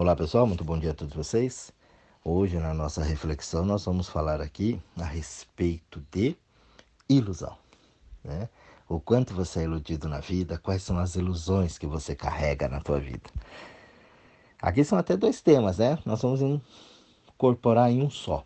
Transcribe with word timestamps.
Olá 0.00 0.14
pessoal, 0.14 0.46
muito 0.46 0.62
bom 0.62 0.78
dia 0.78 0.92
a 0.92 0.94
todos 0.94 1.12
vocês. 1.12 1.72
Hoje 2.24 2.56
na 2.56 2.72
nossa 2.72 3.02
reflexão 3.02 3.64
nós 3.64 3.84
vamos 3.84 4.08
falar 4.08 4.40
aqui 4.40 4.80
a 4.96 5.02
respeito 5.02 6.00
de 6.12 6.36
ilusão. 7.08 7.58
Né? 8.22 8.48
O 8.88 9.00
quanto 9.00 9.34
você 9.34 9.58
é 9.58 9.62
iludido 9.64 10.08
na 10.08 10.20
vida, 10.20 10.56
quais 10.56 10.84
são 10.84 10.96
as 10.98 11.16
ilusões 11.16 11.78
que 11.78 11.86
você 11.88 12.14
carrega 12.14 12.68
na 12.68 12.78
tua 12.78 13.00
vida. 13.00 13.28
Aqui 14.62 14.84
são 14.84 14.96
até 14.96 15.16
dois 15.16 15.42
temas, 15.42 15.78
né? 15.78 15.98
Nós 16.06 16.22
vamos 16.22 16.42
incorporar 17.34 17.90
em 17.90 18.00
um 18.00 18.08
só. 18.08 18.44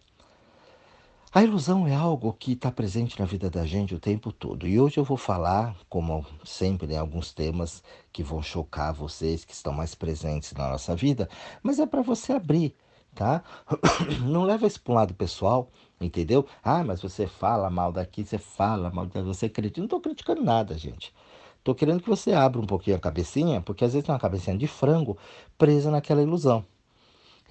A 1.35 1.43
ilusão 1.43 1.87
é 1.89 1.95
algo 1.95 2.30
que 2.35 2.53
está 2.53 2.71
presente 2.71 3.19
na 3.19 3.25
vida 3.25 3.49
da 3.49 3.64
gente 3.64 3.95
o 3.95 3.99
tempo 3.99 4.31
todo. 4.31 4.69
E 4.69 4.79
hoje 4.79 4.99
eu 4.99 5.05
vou 5.05 5.17
falar, 5.17 5.75
como 5.89 6.27
sempre, 6.45 6.87
em 6.87 6.91
né, 6.91 6.99
alguns 6.99 7.32
temas 7.32 7.82
que 8.12 8.23
vão 8.23 8.43
chocar 8.43 8.93
vocês, 8.93 9.43
que 9.43 9.55
estão 9.55 9.73
mais 9.73 9.95
presentes 9.95 10.53
na 10.53 10.68
nossa 10.68 10.95
vida, 10.95 11.27
mas 11.63 11.79
é 11.79 11.86
para 11.86 12.03
você 12.03 12.35
abrir, 12.35 12.77
tá? 13.14 13.43
Não 14.29 14.43
leva 14.45 14.67
isso 14.67 14.82
para 14.82 14.93
um 14.93 14.96
lado 14.96 15.14
pessoal, 15.14 15.71
entendeu? 15.99 16.46
Ah, 16.63 16.85
mas 16.85 17.00
você 17.00 17.27
fala 17.27 17.71
mal 17.71 17.91
daqui, 17.91 18.27
você 18.27 18.36
fala 18.36 18.91
mal 18.91 19.07
daqui, 19.07 19.22
você 19.22 19.46
acredita. 19.46 19.80
Não 19.80 19.86
estou 19.86 20.03
criticando 20.03 20.44
nada, 20.44 20.77
gente. 20.77 21.14
Estou 21.57 21.75
querendo 21.75 22.03
que 22.03 22.11
você 22.11 22.35
abra 22.35 22.61
um 22.61 22.67
pouquinho 22.67 22.96
a 22.96 23.00
cabecinha, 23.00 23.63
porque 23.63 23.86
às 23.86 23.94
vezes 23.94 24.05
tem 24.05 24.13
uma 24.14 24.21
cabecinha 24.21 24.58
de 24.58 24.67
frango 24.67 25.17
presa 25.57 25.91
naquela 25.91 26.21
ilusão. 26.21 26.63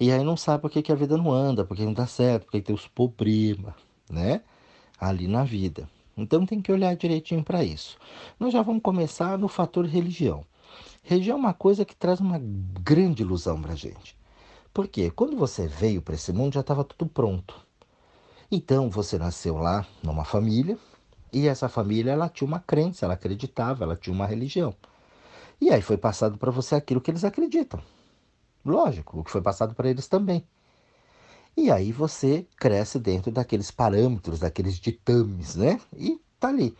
E 0.02 0.10
aí 0.10 0.24
não 0.24 0.36
sabe 0.36 0.62
por 0.62 0.68
que, 0.68 0.82
que 0.82 0.90
a 0.90 0.96
vida 0.96 1.16
não 1.16 1.30
anda, 1.30 1.64
por 1.64 1.76
que 1.76 1.84
não 1.84 1.92
dá 1.92 2.08
certo, 2.08 2.46
por 2.46 2.50
que 2.50 2.60
tem 2.60 2.74
os 2.74 2.88
problemas, 2.88 3.72
né? 4.10 4.42
Ali 4.98 5.28
na 5.28 5.44
vida. 5.44 5.88
Então 6.16 6.44
tem 6.44 6.60
que 6.60 6.72
olhar 6.72 6.96
direitinho 6.96 7.44
para 7.44 7.62
isso. 7.62 7.96
Nós 8.36 8.52
já 8.52 8.62
vamos 8.62 8.82
começar 8.82 9.38
no 9.38 9.46
fator 9.46 9.86
religião. 9.86 10.44
Religião 11.04 11.36
é 11.36 11.38
uma 11.38 11.54
coisa 11.54 11.84
que 11.84 11.94
traz 11.94 12.18
uma 12.18 12.40
grande 12.40 13.22
ilusão 13.22 13.62
para 13.62 13.76
gente. 13.76 14.18
Porque 14.74 15.08
quando 15.12 15.36
você 15.36 15.68
veio 15.68 16.02
para 16.02 16.16
esse 16.16 16.32
mundo 16.32 16.54
já 16.54 16.62
estava 16.62 16.82
tudo 16.82 17.08
pronto. 17.08 17.54
Então 18.50 18.90
você 18.90 19.16
nasceu 19.16 19.56
lá 19.56 19.86
numa 20.02 20.24
família 20.24 20.76
e 21.32 21.46
essa 21.46 21.68
família 21.68 22.10
ela 22.10 22.28
tinha 22.28 22.48
uma 22.48 22.58
crença, 22.58 23.06
ela 23.06 23.14
acreditava, 23.14 23.84
ela 23.84 23.94
tinha 23.94 24.12
uma 24.12 24.26
religião. 24.26 24.74
E 25.60 25.70
aí 25.70 25.80
foi 25.80 25.96
passado 25.96 26.38
para 26.38 26.50
você 26.50 26.74
aquilo 26.74 27.00
que 27.00 27.12
eles 27.12 27.22
acreditam. 27.22 27.80
Lógico, 28.64 29.20
o 29.20 29.24
que 29.24 29.30
foi 29.30 29.42
passado 29.42 29.74
para 29.74 29.88
eles 29.88 30.06
também. 30.06 30.46
E 31.56 31.70
aí 31.70 31.92
você 31.92 32.46
cresce 32.56 32.98
dentro 32.98 33.30
daqueles 33.30 33.70
parâmetros, 33.70 34.40
daqueles 34.40 34.78
ditames, 34.78 35.54
né? 35.54 35.80
E 35.94 36.20
tá 36.40 36.48
ali. 36.48 36.76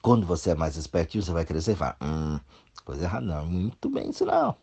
Quando 0.00 0.26
você 0.26 0.50
é 0.50 0.54
mais 0.54 0.76
espertinho, 0.76 1.22
você 1.22 1.32
vai 1.32 1.44
crescer 1.44 1.72
e 1.72 1.76
falar, 1.76 1.96
hum, 2.00 2.38
coisa 2.84 3.04
errada, 3.04 3.26
não, 3.26 3.46
muito 3.46 3.90
bem 3.90 4.10
isso 4.10 4.24
não. 4.24 4.56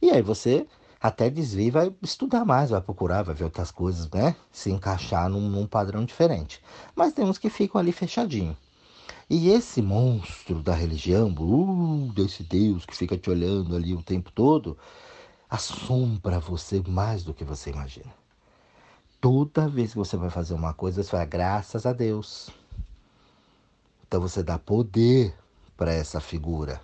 E 0.00 0.10
aí 0.10 0.22
você 0.22 0.66
até 1.00 1.30
desvia 1.30 1.66
e 1.66 1.70
vai 1.70 1.94
estudar 2.02 2.44
mais, 2.44 2.70
vai 2.70 2.80
procurar, 2.80 3.22
vai 3.22 3.34
ver 3.34 3.44
outras 3.44 3.70
coisas, 3.70 4.10
né? 4.10 4.34
Se 4.50 4.70
encaixar 4.70 5.28
num, 5.28 5.48
num 5.48 5.66
padrão 5.66 6.04
diferente. 6.04 6.62
Mas 6.94 7.12
temos 7.12 7.38
que 7.38 7.50
ficam 7.50 7.80
ali 7.80 7.92
fechadinho. 7.92 8.56
E 9.28 9.48
esse 9.50 9.82
monstro 9.82 10.62
da 10.62 10.72
religião, 10.72 11.34
uh, 11.36 12.12
desse 12.12 12.44
Deus 12.44 12.86
que 12.86 12.94
fica 12.94 13.18
te 13.18 13.28
olhando 13.28 13.74
ali 13.74 13.92
o 13.92 14.00
tempo 14.00 14.30
todo, 14.30 14.78
assombra 15.50 16.38
você 16.38 16.80
mais 16.86 17.24
do 17.24 17.34
que 17.34 17.42
você 17.42 17.70
imagina. 17.70 18.14
Toda 19.20 19.68
vez 19.68 19.90
que 19.90 19.98
você 19.98 20.16
vai 20.16 20.30
fazer 20.30 20.54
uma 20.54 20.72
coisa, 20.72 21.02
você 21.02 21.10
fala, 21.10 21.24
graças 21.24 21.84
a 21.86 21.92
Deus. 21.92 22.50
Então 24.06 24.20
você 24.20 24.44
dá 24.44 24.60
poder 24.60 25.34
para 25.76 25.92
essa 25.92 26.20
figura. 26.20 26.80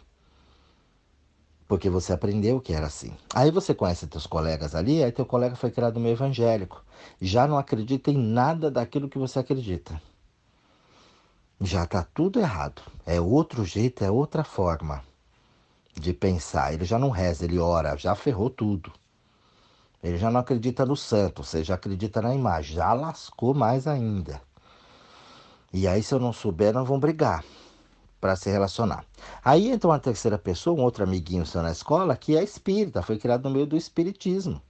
Porque 1.69 1.89
você 1.89 2.13
aprendeu 2.13 2.61
que 2.61 2.73
era 2.73 2.87
assim. 2.89 3.17
Aí 3.33 3.53
você 3.53 3.73
conhece 3.73 4.09
teus 4.09 4.27
colegas 4.27 4.75
ali, 4.75 5.05
aí 5.05 5.13
teu 5.13 5.25
colega 5.25 5.55
foi 5.55 5.71
criado 5.71 6.01
meio 6.01 6.15
evangélico. 6.15 6.85
Já 7.21 7.47
não 7.47 7.57
acredita 7.57 8.11
em 8.11 8.19
nada 8.19 8.69
daquilo 8.69 9.09
que 9.09 9.17
você 9.17 9.39
acredita 9.39 10.03
já 11.63 11.85
está 11.85 12.03
tudo 12.03 12.41
errado. 12.41 12.83
É 13.07 13.21
outro 13.21 13.65
jeito, 13.65 14.05
é 14.05 14.11
outra 14.11 14.45
forma 14.45 15.03
de 15.95 16.13
pensar. 16.13 16.73
Ele 16.73 16.85
já 16.85 16.99
não 16.99 17.11
reza, 17.11 17.45
ele 17.45 17.59
ora, 17.59 17.97
já 17.97 18.15
ferrou 18.15 18.51
tudo. 18.51 18.93
Ele 20.03 20.19
já 20.19 20.31
não 20.31 20.41
acredita 20.41 20.85
no 20.85 20.97
santo, 20.97 21.45
você 21.45 21.63
já 21.63 21.75
acredita 21.75 22.21
na 22.21 22.35
imagem, 22.35 22.75
já 22.75 22.93
lascou 22.93 23.55
mais 23.55 23.87
ainda. 23.87 24.43
E 25.73 25.87
aí, 25.87 26.03
se 26.03 26.13
eu 26.13 26.19
não 26.19 26.33
souber, 26.33 26.75
nós 26.75 26.87
vamos 26.87 27.01
brigar 27.01 27.45
para 28.21 28.35
se 28.35 28.51
relacionar. 28.51 29.05
Aí 29.45 29.71
entra 29.71 29.89
uma 29.89 29.99
terceira 29.99 30.37
pessoa, 30.37 30.79
um 30.79 30.83
outro 30.83 31.05
amiguinho 31.05 31.47
seu 31.47 31.63
na 31.63 31.71
escola, 31.71 32.17
que 32.17 32.37
é 32.37 32.43
espírita, 32.43 33.03
foi 33.03 33.19
criado 33.19 33.45
no 33.45 33.51
meio 33.51 33.67
do 33.67 33.77
espiritismo 33.77 34.61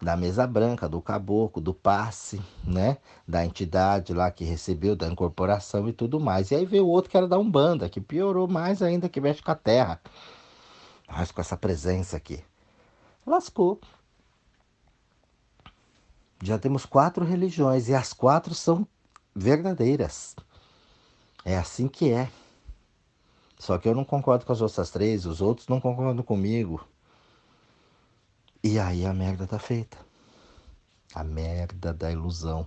da 0.00 0.16
mesa 0.16 0.46
branca, 0.46 0.88
do 0.88 1.00
caboclo, 1.00 1.60
do 1.60 1.74
passe, 1.74 2.40
né? 2.64 2.98
Da 3.26 3.44
entidade 3.44 4.14
lá 4.14 4.30
que 4.30 4.44
recebeu, 4.44 4.94
da 4.94 5.08
incorporação 5.08 5.88
e 5.88 5.92
tudo 5.92 6.20
mais. 6.20 6.50
E 6.50 6.54
aí 6.54 6.64
veio 6.64 6.86
outro 6.86 7.10
que 7.10 7.16
era 7.16 7.26
da 7.26 7.38
Umbanda, 7.38 7.88
que 7.88 8.00
piorou 8.00 8.46
mais 8.46 8.80
ainda, 8.80 9.08
que 9.08 9.20
mexe 9.20 9.42
com 9.42 9.50
a 9.50 9.56
terra. 9.56 10.00
Mas 11.08 11.32
com 11.32 11.40
essa 11.40 11.56
presença 11.56 12.16
aqui. 12.16 12.42
Lascou. 13.26 13.80
Já 16.42 16.58
temos 16.58 16.86
quatro 16.86 17.24
religiões 17.24 17.88
e 17.88 17.94
as 17.94 18.12
quatro 18.12 18.54
são 18.54 18.86
verdadeiras. 19.34 20.36
É 21.44 21.56
assim 21.56 21.88
que 21.88 22.12
é. 22.12 22.30
Só 23.58 23.76
que 23.76 23.88
eu 23.88 23.94
não 23.94 24.04
concordo 24.04 24.46
com 24.46 24.52
as 24.52 24.60
outras 24.60 24.90
três, 24.90 25.26
os 25.26 25.40
outros 25.40 25.66
não 25.66 25.80
concordam 25.80 26.22
comigo. 26.22 26.86
E 28.70 28.78
aí 28.78 29.06
a 29.06 29.14
merda 29.14 29.46
tá 29.46 29.58
feita. 29.58 29.96
A 31.14 31.24
merda 31.24 31.90
da 31.94 32.12
ilusão. 32.12 32.66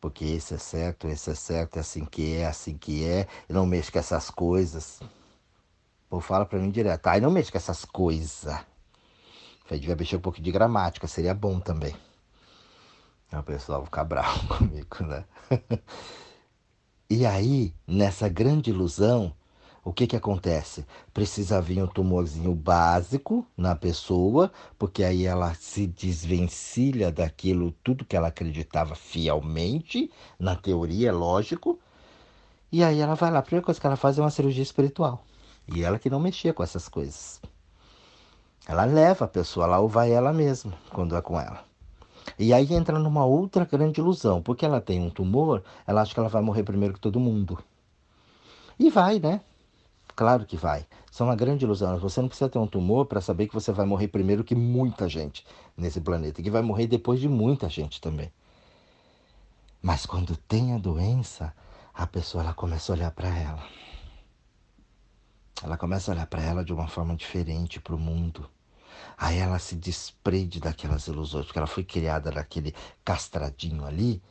Porque 0.00 0.24
esse 0.24 0.54
é 0.54 0.58
certo, 0.58 1.06
esse 1.06 1.30
é 1.30 1.34
certo, 1.34 1.76
é 1.76 1.80
assim 1.80 2.02
que 2.06 2.34
é, 2.34 2.46
assim 2.46 2.78
que 2.78 3.04
é. 3.04 3.28
E 3.46 3.52
não 3.52 3.66
mexe 3.66 3.92
com 3.92 3.98
essas 3.98 4.30
coisas. 4.30 5.00
Pô, 6.08 6.18
fala 6.18 6.46
pra 6.46 6.58
mim 6.58 6.70
direto. 6.70 7.06
Ai, 7.08 7.20
não 7.20 7.30
mexe 7.30 7.52
com 7.52 7.58
essas 7.58 7.84
coisas. 7.84 8.44
Falei, 9.66 9.80
devia 9.80 9.94
mexer 9.94 10.16
um 10.16 10.20
pouco 10.20 10.40
de 10.40 10.50
gramática, 10.50 11.06
seria 11.06 11.34
bom 11.34 11.60
também. 11.60 11.94
O 13.30 13.42
pessoal 13.42 13.80
vai 13.80 13.86
ficar 13.86 14.04
bravo 14.04 14.48
comigo, 14.56 15.04
né? 15.04 15.26
e 17.10 17.26
aí, 17.26 17.74
nessa 17.86 18.30
grande 18.30 18.70
ilusão, 18.70 19.36
o 19.86 19.92
que, 19.92 20.04
que 20.04 20.16
acontece? 20.16 20.84
Precisa 21.14 21.62
vir 21.62 21.80
um 21.80 21.86
tumorzinho 21.86 22.52
básico 22.52 23.46
na 23.56 23.76
pessoa, 23.76 24.50
porque 24.76 25.04
aí 25.04 25.24
ela 25.24 25.54
se 25.54 25.86
desvencilha 25.86 27.12
daquilo, 27.12 27.70
tudo 27.84 28.04
que 28.04 28.16
ela 28.16 28.26
acreditava 28.26 28.96
fielmente, 28.96 30.10
na 30.40 30.56
teoria, 30.56 31.10
é 31.10 31.12
lógico. 31.12 31.78
E 32.72 32.82
aí 32.82 32.98
ela 32.98 33.14
vai 33.14 33.30
lá, 33.30 33.38
a 33.38 33.42
primeira 33.42 33.64
coisa 33.64 33.80
que 33.80 33.86
ela 33.86 33.94
faz 33.94 34.18
é 34.18 34.20
uma 34.20 34.30
cirurgia 34.30 34.64
espiritual. 34.64 35.24
E 35.72 35.84
ela 35.84 36.00
que 36.00 36.10
não 36.10 36.18
mexia 36.18 36.52
com 36.52 36.64
essas 36.64 36.88
coisas. 36.88 37.40
Ela 38.66 38.84
leva 38.86 39.24
a 39.24 39.28
pessoa 39.28 39.66
lá 39.66 39.78
ou 39.78 39.88
vai 39.88 40.10
ela 40.10 40.32
mesma, 40.32 40.72
quando 40.90 41.14
é 41.14 41.22
com 41.22 41.38
ela. 41.38 41.62
E 42.36 42.52
aí 42.52 42.74
entra 42.74 42.98
numa 42.98 43.24
outra 43.24 43.64
grande 43.64 44.00
ilusão, 44.00 44.42
porque 44.42 44.66
ela 44.66 44.80
tem 44.80 45.00
um 45.00 45.10
tumor, 45.10 45.62
ela 45.86 46.02
acha 46.02 46.12
que 46.12 46.18
ela 46.18 46.28
vai 46.28 46.42
morrer 46.42 46.64
primeiro 46.64 46.94
que 46.94 47.00
todo 47.00 47.20
mundo. 47.20 47.56
E 48.80 48.90
vai, 48.90 49.20
né? 49.20 49.40
Claro 50.16 50.46
que 50.46 50.56
vai. 50.56 50.86
Isso 51.12 51.22
é 51.22 51.26
uma 51.26 51.36
grande 51.36 51.66
ilusão. 51.66 51.98
Você 51.98 52.22
não 52.22 52.28
precisa 52.28 52.48
ter 52.48 52.58
um 52.58 52.66
tumor 52.66 53.04
para 53.04 53.20
saber 53.20 53.46
que 53.48 53.54
você 53.54 53.70
vai 53.70 53.84
morrer 53.84 54.08
primeiro 54.08 54.42
que 54.42 54.54
muita 54.54 55.06
gente 55.10 55.44
nesse 55.76 56.00
planeta, 56.00 56.42
que 56.42 56.50
vai 56.50 56.62
morrer 56.62 56.86
depois 56.86 57.20
de 57.20 57.28
muita 57.28 57.68
gente 57.68 58.00
também. 58.00 58.32
Mas 59.82 60.06
quando 60.06 60.34
tem 60.34 60.72
a 60.72 60.78
doença, 60.78 61.54
a 61.92 62.06
pessoa 62.06 62.42
ela 62.42 62.54
começa 62.54 62.90
a 62.90 62.96
olhar 62.96 63.10
para 63.10 63.28
ela. 63.28 63.62
Ela 65.62 65.76
começa 65.76 66.10
a 66.10 66.14
olhar 66.14 66.26
para 66.26 66.42
ela 66.42 66.64
de 66.64 66.72
uma 66.72 66.88
forma 66.88 67.14
diferente 67.14 67.78
para 67.78 67.94
o 67.94 67.98
mundo. 67.98 68.48
Aí 69.18 69.36
ela 69.36 69.58
se 69.58 69.76
desprende 69.76 70.60
daquelas 70.60 71.06
ilusões, 71.06 71.44
porque 71.44 71.58
ela 71.58 71.66
foi 71.66 71.84
criada 71.84 72.30
naquele 72.30 72.74
castradinho 73.04 73.84
ali 73.84 74.22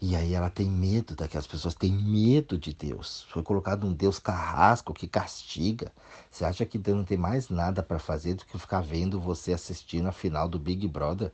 e 0.00 0.16
aí 0.16 0.32
ela 0.32 0.48
tem 0.48 0.70
medo 0.70 1.14
daquelas 1.14 1.46
pessoas, 1.46 1.74
tem 1.74 1.92
medo 1.92 2.56
de 2.56 2.72
Deus. 2.72 3.26
Foi 3.28 3.42
colocado 3.42 3.86
um 3.86 3.92
Deus 3.92 4.18
carrasco 4.18 4.94
que 4.94 5.06
castiga. 5.06 5.92
Você 6.30 6.44
acha 6.44 6.64
que 6.64 6.78
Deus 6.78 6.96
não 6.96 7.04
tem 7.04 7.18
mais 7.18 7.50
nada 7.50 7.82
para 7.82 7.98
fazer 7.98 8.34
do 8.34 8.46
que 8.46 8.58
ficar 8.58 8.80
vendo 8.80 9.20
você 9.20 9.52
assistindo 9.52 10.08
a 10.08 10.12
final 10.12 10.48
do 10.48 10.58
Big 10.58 10.88
Brother? 10.88 11.30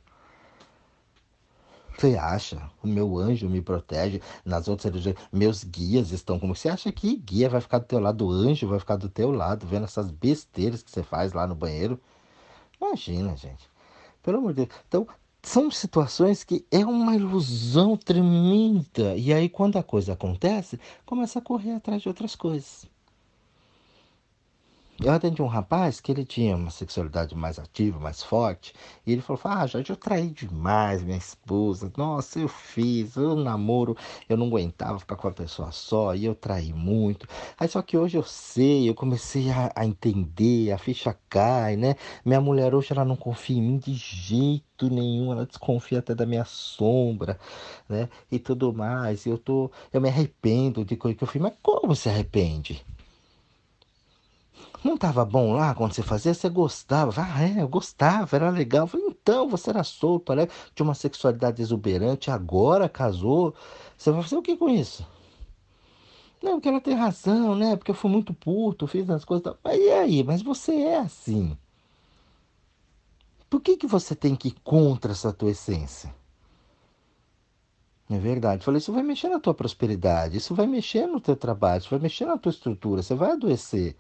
Você 1.96 2.16
acha? 2.16 2.70
O 2.82 2.88
meu 2.88 3.16
anjo 3.16 3.48
me 3.48 3.62
protege. 3.62 4.20
Nas 4.44 4.68
outras 4.68 4.92
religiões, 4.92 5.16
meus 5.32 5.62
guias 5.64 6.10
estão 6.10 6.38
como. 6.38 6.54
Você 6.54 6.68
acha 6.68 6.90
que 6.92 7.16
guia 7.16 7.48
vai 7.48 7.60
ficar 7.60 7.78
do 7.78 7.86
teu 7.86 8.00
lado? 8.00 8.26
O 8.26 8.30
anjo 8.30 8.66
vai 8.68 8.78
ficar 8.80 8.96
do 8.96 9.08
teu 9.08 9.30
lado, 9.30 9.66
vendo 9.66 9.84
essas 9.84 10.10
besteiras 10.10 10.82
que 10.82 10.90
você 10.90 11.02
faz 11.02 11.32
lá 11.32 11.46
no 11.46 11.54
banheiro? 11.54 12.00
Imagina, 12.80 13.36
gente. 13.36 13.70
Pelo 14.22 14.38
amor 14.38 14.52
de 14.52 14.66
Deus. 14.66 14.80
Então, 14.88 15.06
são 15.46 15.70
situações 15.70 16.42
que 16.42 16.66
é 16.72 16.84
uma 16.84 17.14
ilusão 17.14 17.96
tremenda. 17.96 19.16
E 19.16 19.32
aí, 19.32 19.48
quando 19.48 19.78
a 19.78 19.82
coisa 19.82 20.12
acontece, 20.12 20.78
começa 21.04 21.38
a 21.38 21.42
correr 21.42 21.72
atrás 21.72 22.02
de 22.02 22.08
outras 22.08 22.34
coisas. 22.34 22.84
Eu 24.98 25.12
atendi 25.12 25.42
um 25.42 25.46
rapaz 25.46 26.00
que 26.00 26.10
ele 26.10 26.24
tinha 26.24 26.56
uma 26.56 26.70
sexualidade 26.70 27.34
mais 27.34 27.58
ativa, 27.58 28.00
mais 28.00 28.22
forte, 28.22 28.72
e 29.06 29.12
ele 29.12 29.20
falou: 29.20 29.40
Ah, 29.44 29.66
já 29.66 29.78
eu 29.78 29.94
traí 29.94 30.30
demais 30.30 31.02
minha 31.02 31.18
esposa. 31.18 31.92
Nossa, 31.98 32.38
eu 32.40 32.48
fiz, 32.48 33.14
eu 33.14 33.36
namoro, 33.36 33.94
eu 34.26 34.38
não 34.38 34.46
aguentava 34.46 34.98
ficar 34.98 35.16
com 35.16 35.28
uma 35.28 35.34
pessoa 35.34 35.70
só, 35.70 36.14
e 36.14 36.24
eu 36.24 36.34
traí 36.34 36.72
muito. 36.72 37.28
Aí 37.60 37.68
só 37.68 37.82
que 37.82 37.96
hoje 37.96 38.16
eu 38.16 38.22
sei, 38.22 38.88
eu 38.88 38.94
comecei 38.94 39.50
a, 39.50 39.70
a 39.76 39.84
entender, 39.84 40.72
a 40.72 40.78
ficha 40.78 41.14
cai, 41.28 41.76
né? 41.76 41.96
Minha 42.24 42.40
mulher 42.40 42.74
hoje 42.74 42.88
ela 42.92 43.04
não 43.04 43.16
confia 43.16 43.58
em 43.58 43.62
mim 43.62 43.76
de 43.76 43.92
jeito 43.92 44.88
nenhum, 44.88 45.30
ela 45.30 45.44
desconfia 45.44 45.98
até 45.98 46.14
da 46.14 46.24
minha 46.24 46.44
sombra, 46.46 47.38
né? 47.86 48.08
E 48.32 48.38
tudo 48.38 48.72
mais. 48.72 49.26
Eu 49.26 49.36
tô, 49.36 49.70
eu 49.92 50.00
me 50.00 50.08
arrependo 50.08 50.84
de 50.86 50.96
coisa 50.96 51.16
que 51.18 51.22
eu 51.24 51.28
fiz, 51.28 51.40
mas 51.40 51.52
como 51.62 51.94
se 51.94 52.08
arrepende? 52.08 52.82
Não 54.86 54.94
estava 54.94 55.24
bom 55.24 55.52
lá 55.52 55.74
quando 55.74 55.94
você 55.94 56.02
fazia? 56.02 56.32
Você 56.32 56.48
gostava? 56.48 57.20
Ah, 57.20 57.42
é, 57.42 57.60
eu 57.60 57.66
gostava, 57.68 58.36
era 58.36 58.50
legal. 58.50 58.86
Falei, 58.86 59.04
então, 59.08 59.48
você 59.48 59.70
era 59.70 59.82
solto, 59.82 60.32
né? 60.32 60.46
Tinha 60.76 60.84
uma 60.84 60.94
sexualidade 60.94 61.60
exuberante, 61.60 62.30
agora 62.30 62.88
casou. 62.88 63.52
Você 63.98 64.12
vai 64.12 64.22
fazer 64.22 64.36
o 64.36 64.42
que 64.42 64.56
com 64.56 64.68
isso? 64.68 65.04
Não, 66.40 66.52
porque 66.52 66.68
ela 66.68 66.80
tem 66.80 66.94
razão, 66.94 67.56
né? 67.56 67.74
Porque 67.74 67.90
eu 67.90 67.96
fui 67.96 68.08
muito 68.08 68.32
puto, 68.32 68.86
fiz 68.86 69.10
as 69.10 69.24
coisas. 69.24 69.56
Mas 69.64 69.76
e 69.76 69.90
aí? 69.90 70.22
Mas 70.22 70.40
você 70.40 70.72
é 70.72 70.98
assim. 70.98 71.58
Por 73.50 73.60
que, 73.60 73.76
que 73.76 73.88
você 73.88 74.14
tem 74.14 74.36
que 74.36 74.48
ir 74.48 74.54
contra 74.62 75.10
essa 75.10 75.32
tua 75.32 75.50
essência? 75.50 76.14
É 78.08 78.18
verdade. 78.18 78.64
Falei, 78.64 78.78
isso 78.78 78.92
vai 78.92 79.02
mexer 79.02 79.28
na 79.30 79.40
tua 79.40 79.52
prosperidade, 79.52 80.36
isso 80.36 80.54
vai 80.54 80.68
mexer 80.68 81.08
no 81.08 81.20
teu 81.20 81.34
trabalho, 81.34 81.80
isso 81.80 81.90
vai 81.90 81.98
mexer 81.98 82.24
na 82.24 82.38
tua 82.38 82.50
estrutura, 82.50 83.02
você 83.02 83.16
vai 83.16 83.32
adoecer. 83.32 83.96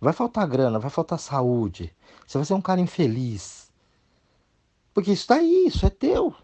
Vai 0.00 0.12
faltar 0.12 0.46
grana, 0.46 0.78
vai 0.78 0.90
faltar 0.90 1.18
saúde. 1.18 1.94
Você 2.26 2.38
vai 2.38 2.44
ser 2.44 2.54
um 2.54 2.60
cara 2.60 2.80
infeliz. 2.80 3.70
Porque 4.92 5.12
isso 5.12 5.22
está 5.22 5.36
aí, 5.36 5.66
isso 5.66 5.86
é 5.86 5.90
teu. 5.90 6.34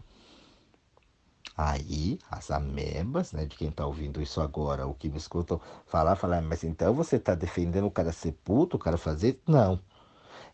Aí, 1.55 2.17
as 2.31 2.49
amebas, 2.49 3.31
né, 3.31 3.45
de 3.45 3.55
quem 3.55 3.69
está 3.69 3.85
ouvindo 3.85 4.21
isso 4.21 4.41
agora, 4.41 4.87
o 4.87 4.93
que 4.93 5.07
me 5.07 5.17
escutam 5.17 5.61
falar, 5.85 6.15
falar, 6.15 6.41
mas 6.41 6.63
então 6.63 6.93
você 6.95 7.17
está 7.17 7.35
defendendo 7.35 7.85
o 7.85 7.91
cara 7.91 8.11
ser 8.11 8.31
puto, 8.43 8.75
o 8.75 8.79
cara 8.79 8.97
fazer? 8.97 9.39
Não. 9.47 9.79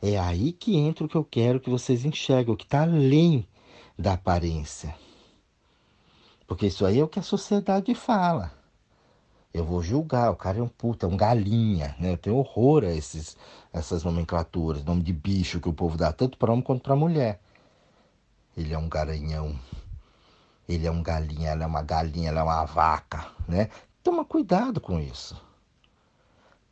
É 0.01 0.19
aí 0.19 0.51
que 0.51 0.77
entra 0.77 1.05
o 1.05 1.09
que 1.09 1.15
eu 1.15 1.23
quero 1.23 1.59
que 1.59 1.69
vocês 1.69 2.03
enxerguem, 2.03 2.53
o 2.53 2.57
que 2.57 2.65
está 2.65 2.81
além 2.83 3.47
da 3.97 4.13
aparência. 4.13 4.93
Porque 6.45 6.67
isso 6.67 6.85
aí 6.85 6.99
é 6.99 7.03
o 7.03 7.07
que 7.07 7.19
a 7.19 7.23
sociedade 7.23 7.93
fala 7.95 8.58
eu 9.53 9.65
vou 9.65 9.81
julgar, 9.81 10.31
o 10.31 10.35
cara 10.35 10.59
é 10.59 10.61
um 10.61 10.67
puta, 10.67 11.05
é 11.05 11.09
um 11.09 11.17
galinha, 11.17 11.95
né? 11.99 12.11
Eu 12.11 12.17
tenho 12.17 12.35
horror 12.35 12.83
a 12.83 12.93
esses, 12.93 13.35
essas 13.73 14.03
nomenclaturas, 14.03 14.83
nome 14.83 15.01
de 15.01 15.11
bicho 15.11 15.59
que 15.59 15.69
o 15.69 15.73
povo 15.73 15.97
dá, 15.97 16.11
tanto 16.11 16.37
para 16.37 16.51
homem 16.51 16.63
quanto 16.63 16.83
para 16.83 16.95
mulher. 16.95 17.39
Ele 18.55 18.73
é 18.73 18.77
um 18.77 18.87
garanhão, 18.87 19.59
ele 20.67 20.85
é 20.85 20.91
um 20.91 21.01
galinha, 21.01 21.49
ela 21.49 21.63
é 21.63 21.67
uma 21.67 21.81
galinha, 21.81 22.29
ela 22.29 22.41
é 22.41 22.43
uma 22.43 22.65
vaca, 22.65 23.27
né? 23.47 23.69
Toma 24.03 24.23
cuidado 24.23 24.79
com 24.79 24.99
isso. 24.99 25.35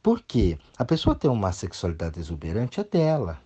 Por 0.04 0.22
quê? 0.22 0.58
A 0.78 0.86
pessoa 0.86 1.16
tem 1.16 1.30
uma 1.30 1.52
sexualidade 1.52 2.20
exuberante 2.20 2.80
é 2.80 2.84
dela. 2.84 3.42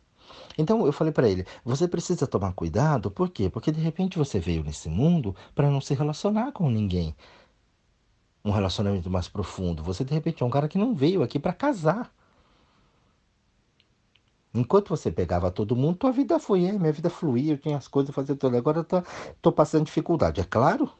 Então 0.58 0.86
eu 0.86 0.92
falei 0.92 1.14
para 1.14 1.30
ele: 1.30 1.46
você 1.64 1.88
precisa 1.88 2.28
tomar 2.28 2.54
cuidado, 2.54 3.10
por 3.10 3.30
quê? 3.30 3.50
Porque 3.50 3.72
de 3.72 3.80
repente 3.80 4.18
você 4.18 4.40
veio 4.40 4.64
nesse 4.64 4.90
mundo 4.90 5.36
para 5.56 5.70
não 5.70 5.82
se 5.82 5.94
relacionar 5.94 6.52
com 6.52 6.70
ninguém 6.70 7.16
um 8.44 8.52
relacionamento 8.52 9.10
mais 9.10 9.28
profundo. 9.28 9.84
Você 9.84 10.04
de 10.04 10.14
repente 10.14 10.42
é 10.42 10.46
um 10.46 10.50
cara 10.50 10.68
que 10.68 10.78
não 10.78 10.96
veio 10.96 11.24
aqui 11.24 11.40
para 11.40 11.54
casar. 11.54 12.12
Enquanto 14.54 14.90
você 14.90 15.10
pegava 15.10 15.50
todo 15.50 15.76
mundo, 15.76 15.98
tua 15.98 16.12
vida 16.12 16.38
foi, 16.38 16.66
é, 16.66 16.74
minha 16.74 16.92
vida 16.92 17.10
fluía, 17.10 17.54
eu 17.54 17.58
tinha 17.58 17.78
as 17.78 17.88
coisas 17.88 18.10
a 18.10 18.14
fazer 18.14 18.36
tudo. 18.36 18.58
Agora 18.58 18.80
eu 18.80 18.84
tô, 18.84 19.02
tô 19.42 19.52
passando 19.52 19.86
dificuldade, 19.86 20.42
é 20.42 20.44
claro. 20.44 20.92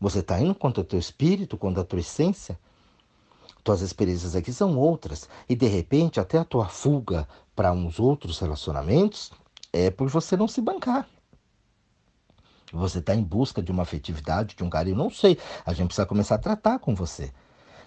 Você 0.00 0.20
está 0.20 0.40
indo 0.40 0.54
contra 0.54 0.80
o 0.80 0.84
teu 0.84 0.98
espírito, 0.98 1.56
contra 1.56 1.82
a 1.82 1.84
tua 1.84 2.00
essência. 2.00 2.58
Tuas 3.62 3.82
experiências 3.82 4.34
aqui 4.34 4.52
são 4.52 4.76
outras. 4.76 5.28
E 5.48 5.54
de 5.54 5.66
repente, 5.66 6.18
até 6.18 6.38
a 6.38 6.44
tua 6.44 6.66
fuga 6.66 7.28
para 7.54 7.70
uns 7.72 8.00
outros 8.00 8.38
relacionamentos 8.38 9.30
é 9.72 9.90
por 9.90 10.08
você 10.08 10.36
não 10.36 10.48
se 10.48 10.60
bancar. 10.60 11.06
Você 12.72 12.98
está 12.98 13.14
em 13.14 13.22
busca 13.22 13.62
de 13.62 13.72
uma 13.72 13.82
afetividade, 13.82 14.54
de 14.54 14.62
um 14.62 14.70
carinho, 14.70 14.96
não 14.96 15.10
sei. 15.10 15.38
A 15.64 15.72
gente 15.72 15.86
precisa 15.86 16.06
começar 16.06 16.36
a 16.36 16.38
tratar 16.38 16.78
com 16.78 16.94
você. 16.94 17.32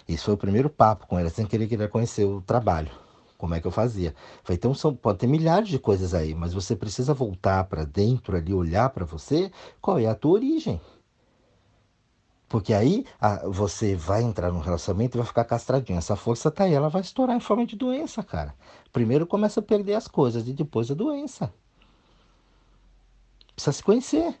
Isso 0.06 0.26
foi 0.26 0.34
o 0.34 0.38
primeiro 0.38 0.68
papo 0.68 1.06
com 1.06 1.18
ela, 1.18 1.30
sem 1.30 1.46
querer 1.46 1.66
querer 1.66 1.88
conhecer 1.88 2.24
o 2.24 2.42
trabalho. 2.42 2.90
Como 3.38 3.54
é 3.54 3.60
que 3.60 3.66
eu 3.66 3.70
fazia? 3.70 4.14
Falei, 4.42 4.56
então 4.56 4.74
são, 4.74 4.94
pode 4.94 5.18
ter 5.18 5.26
milhares 5.26 5.68
de 5.68 5.78
coisas 5.78 6.14
aí, 6.14 6.34
mas 6.34 6.52
você 6.52 6.76
precisa 6.76 7.12
voltar 7.12 7.64
para 7.64 7.84
dentro 7.84 8.36
ali, 8.36 8.52
olhar 8.52 8.90
para 8.90 9.04
você, 9.04 9.50
qual 9.80 9.98
é 9.98 10.06
a 10.06 10.14
tua 10.14 10.32
origem. 10.32 10.80
Porque 12.48 12.72
aí 12.72 13.04
a, 13.20 13.48
você 13.48 13.96
vai 13.96 14.22
entrar 14.22 14.52
num 14.52 14.60
relacionamento 14.60 15.16
e 15.16 15.18
vai 15.18 15.26
ficar 15.26 15.44
castradinho. 15.44 15.98
Essa 15.98 16.14
força 16.14 16.50
tá 16.50 16.64
aí, 16.64 16.74
ela 16.74 16.88
vai 16.88 17.00
estourar 17.02 17.36
em 17.36 17.40
forma 17.40 17.66
de 17.66 17.74
doença, 17.74 18.22
cara. 18.22 18.54
Primeiro 18.92 19.26
começa 19.26 19.60
a 19.60 19.62
perder 19.62 19.94
as 19.94 20.06
coisas 20.06 20.46
e 20.46 20.52
depois 20.52 20.90
a 20.90 20.94
doença. 20.94 21.52
Precisa 23.54 23.72
se 23.72 23.82
conhecer 23.82 24.38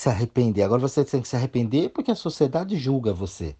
se 0.00 0.08
arrepender. 0.08 0.62
Agora 0.62 0.80
você 0.80 1.04
tem 1.04 1.20
que 1.20 1.28
se 1.28 1.36
arrepender 1.36 1.90
porque 1.90 2.10
a 2.10 2.14
sociedade 2.14 2.78
julga 2.78 3.12
você. 3.12 3.54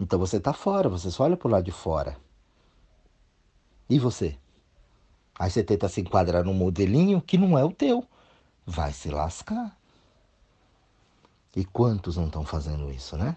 Então 0.00 0.18
você 0.18 0.38
está 0.38 0.54
fora, 0.54 0.88
você 0.88 1.10
só 1.10 1.24
olha 1.24 1.36
para 1.36 1.48
o 1.48 1.50
lado 1.50 1.64
de 1.64 1.72
fora. 1.72 2.16
E 3.88 3.98
você? 3.98 4.38
Aí 5.38 5.50
você 5.50 5.62
tenta 5.62 5.90
se 5.90 6.00
enquadrar 6.00 6.42
num 6.42 6.54
modelinho 6.54 7.20
que 7.20 7.36
não 7.36 7.58
é 7.58 7.62
o 7.62 7.70
teu. 7.70 8.06
Vai 8.64 8.94
se 8.94 9.10
lascar. 9.10 9.76
E 11.54 11.66
quantos 11.66 12.16
não 12.16 12.26
estão 12.26 12.44
fazendo 12.44 12.90
isso, 12.90 13.16
né? 13.18 13.36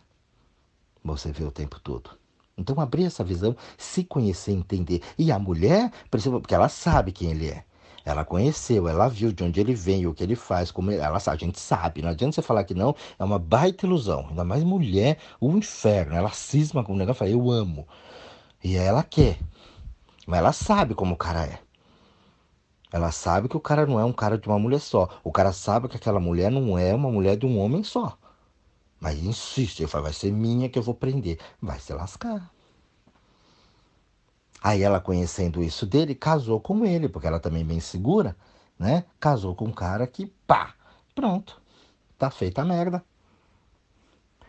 Você 1.03 1.33
vê 1.33 1.43
o 1.43 1.51
tempo 1.51 1.81
todo. 1.81 2.11
Então 2.57 2.79
abrir 2.79 3.03
essa 3.03 3.25
visão, 3.25 3.55
se 3.77 4.05
conhecer, 4.05 4.53
entender. 4.53 5.01
E 5.17 5.33
a 5.33 5.39
mulher, 5.39 5.91
porque 6.09 6.53
ela 6.53 6.69
sabe 6.69 7.11
quem 7.11 7.31
ele 7.31 7.49
é. 7.49 7.65
Ela 8.09 8.25
conheceu, 8.25 8.87
ela 8.87 9.07
viu 9.07 9.31
de 9.31 9.43
onde 9.43 9.59
ele 9.59 9.75
vem, 9.75 10.07
o 10.07 10.13
que 10.15 10.23
ele 10.23 10.35
faz, 10.35 10.71
como 10.71 10.91
ele, 10.91 10.99
ela 10.99 11.19
a 11.23 11.35
gente 11.35 11.59
sabe. 11.59 12.01
Não 12.01 12.09
adianta 12.09 12.33
você 12.33 12.41
falar 12.41 12.63
que 12.63 12.73
não, 12.73 12.95
é 13.19 13.23
uma 13.23 13.37
baita 13.37 13.85
ilusão. 13.85 14.25
Ainda 14.29 14.43
mais 14.43 14.63
mulher, 14.63 15.19
o 15.39 15.51
inferno. 15.51 16.15
Ela 16.15 16.31
cisma 16.31 16.83
com 16.83 16.93
o 16.93 16.97
negócio, 16.97 17.19
fala, 17.19 17.29
eu 17.29 17.51
amo. 17.51 17.87
E 18.63 18.75
ela 18.75 19.03
quer. 19.03 19.37
Mas 20.25 20.39
ela 20.39 20.51
sabe 20.51 20.95
como 20.95 21.13
o 21.13 21.17
cara 21.17 21.45
é. 21.45 21.59
Ela 22.91 23.11
sabe 23.11 23.47
que 23.47 23.55
o 23.55 23.59
cara 23.59 23.85
não 23.85 23.99
é 23.99 24.05
um 24.05 24.13
cara 24.13 24.39
de 24.39 24.47
uma 24.47 24.57
mulher 24.57 24.79
só. 24.79 25.07
O 25.23 25.31
cara 25.31 25.53
sabe 25.53 25.87
que 25.87 25.95
aquela 25.95 26.19
mulher 26.19 26.49
não 26.49 26.79
é 26.79 26.95
uma 26.95 27.11
mulher 27.11 27.37
de 27.37 27.45
um 27.45 27.59
homem 27.59 27.83
só. 27.83 28.17
Mas 28.99 29.19
insiste, 29.19 29.81
ele 29.81 29.87
fala, 29.87 30.05
vai 30.05 30.13
ser 30.13 30.31
minha 30.31 30.67
que 30.67 30.79
eu 30.79 30.83
vou 30.83 30.95
prender. 30.95 31.37
Vai 31.61 31.79
se 31.79 31.93
lascar. 31.93 32.51
Aí 34.61 34.83
ela 34.83 34.99
conhecendo 34.99 35.63
isso 35.63 35.85
dele, 35.85 36.13
casou 36.13 36.59
com 36.59 36.85
ele, 36.85 37.07
porque 37.07 37.27
ela 37.27 37.39
também 37.39 37.61
é 37.61 37.65
bem 37.65 37.79
segura, 37.79 38.35
né? 38.77 39.05
Casou 39.19 39.55
com 39.55 39.65
um 39.65 39.71
cara 39.71 40.05
que, 40.05 40.27
pá, 40.45 40.73
pronto, 41.15 41.61
tá 42.17 42.29
feita 42.29 42.61
a 42.61 42.65
merda. 42.65 43.03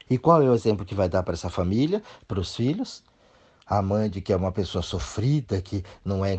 E 0.09 0.19
qual 0.19 0.43
é 0.43 0.51
o 0.51 0.55
exemplo 0.55 0.85
que 0.85 0.95
vai 0.95 1.09
dar 1.09 1.23
para 1.23 1.35
essa 1.35 1.49
família, 1.49 2.03
para 2.27 2.41
os 2.41 2.57
filhos? 2.57 3.05
A 3.65 3.81
mãe 3.81 4.11
de 4.11 4.21
que 4.21 4.33
é 4.33 4.37
uma 4.37 4.51
pessoa 4.51 4.83
sofrida, 4.83 5.63
que 5.63 5.85
não 6.05 6.25
é, 6.25 6.37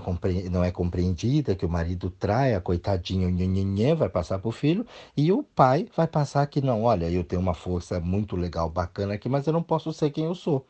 não 0.52 0.62
é 0.62 0.70
compreendida, 0.70 1.56
que 1.56 1.66
o 1.66 1.70
marido 1.70 2.10
trai, 2.10 2.54
a 2.54 2.62
nhenhenhen, 3.10 3.96
vai 3.96 4.10
passar 4.10 4.40
para 4.40 4.50
o 4.50 4.52
filho, 4.52 4.86
e 5.16 5.32
o 5.32 5.42
pai 5.42 5.88
vai 5.96 6.08
passar 6.08 6.46
que 6.48 6.60
não, 6.60 6.84
olha, 6.84 7.10
eu 7.10 7.24
tenho 7.24 7.42
uma 7.42 7.54
força 7.54 8.02
muito 8.02 8.36
legal, 8.36 8.70
bacana 8.70 9.14
aqui, 9.14 9.30
mas 9.30 9.48
eu 9.48 9.54
não 9.54 9.64
posso 9.64 9.94
ser 9.94 10.10
quem 10.12 10.26
eu 10.26 10.36
sou 10.36 10.68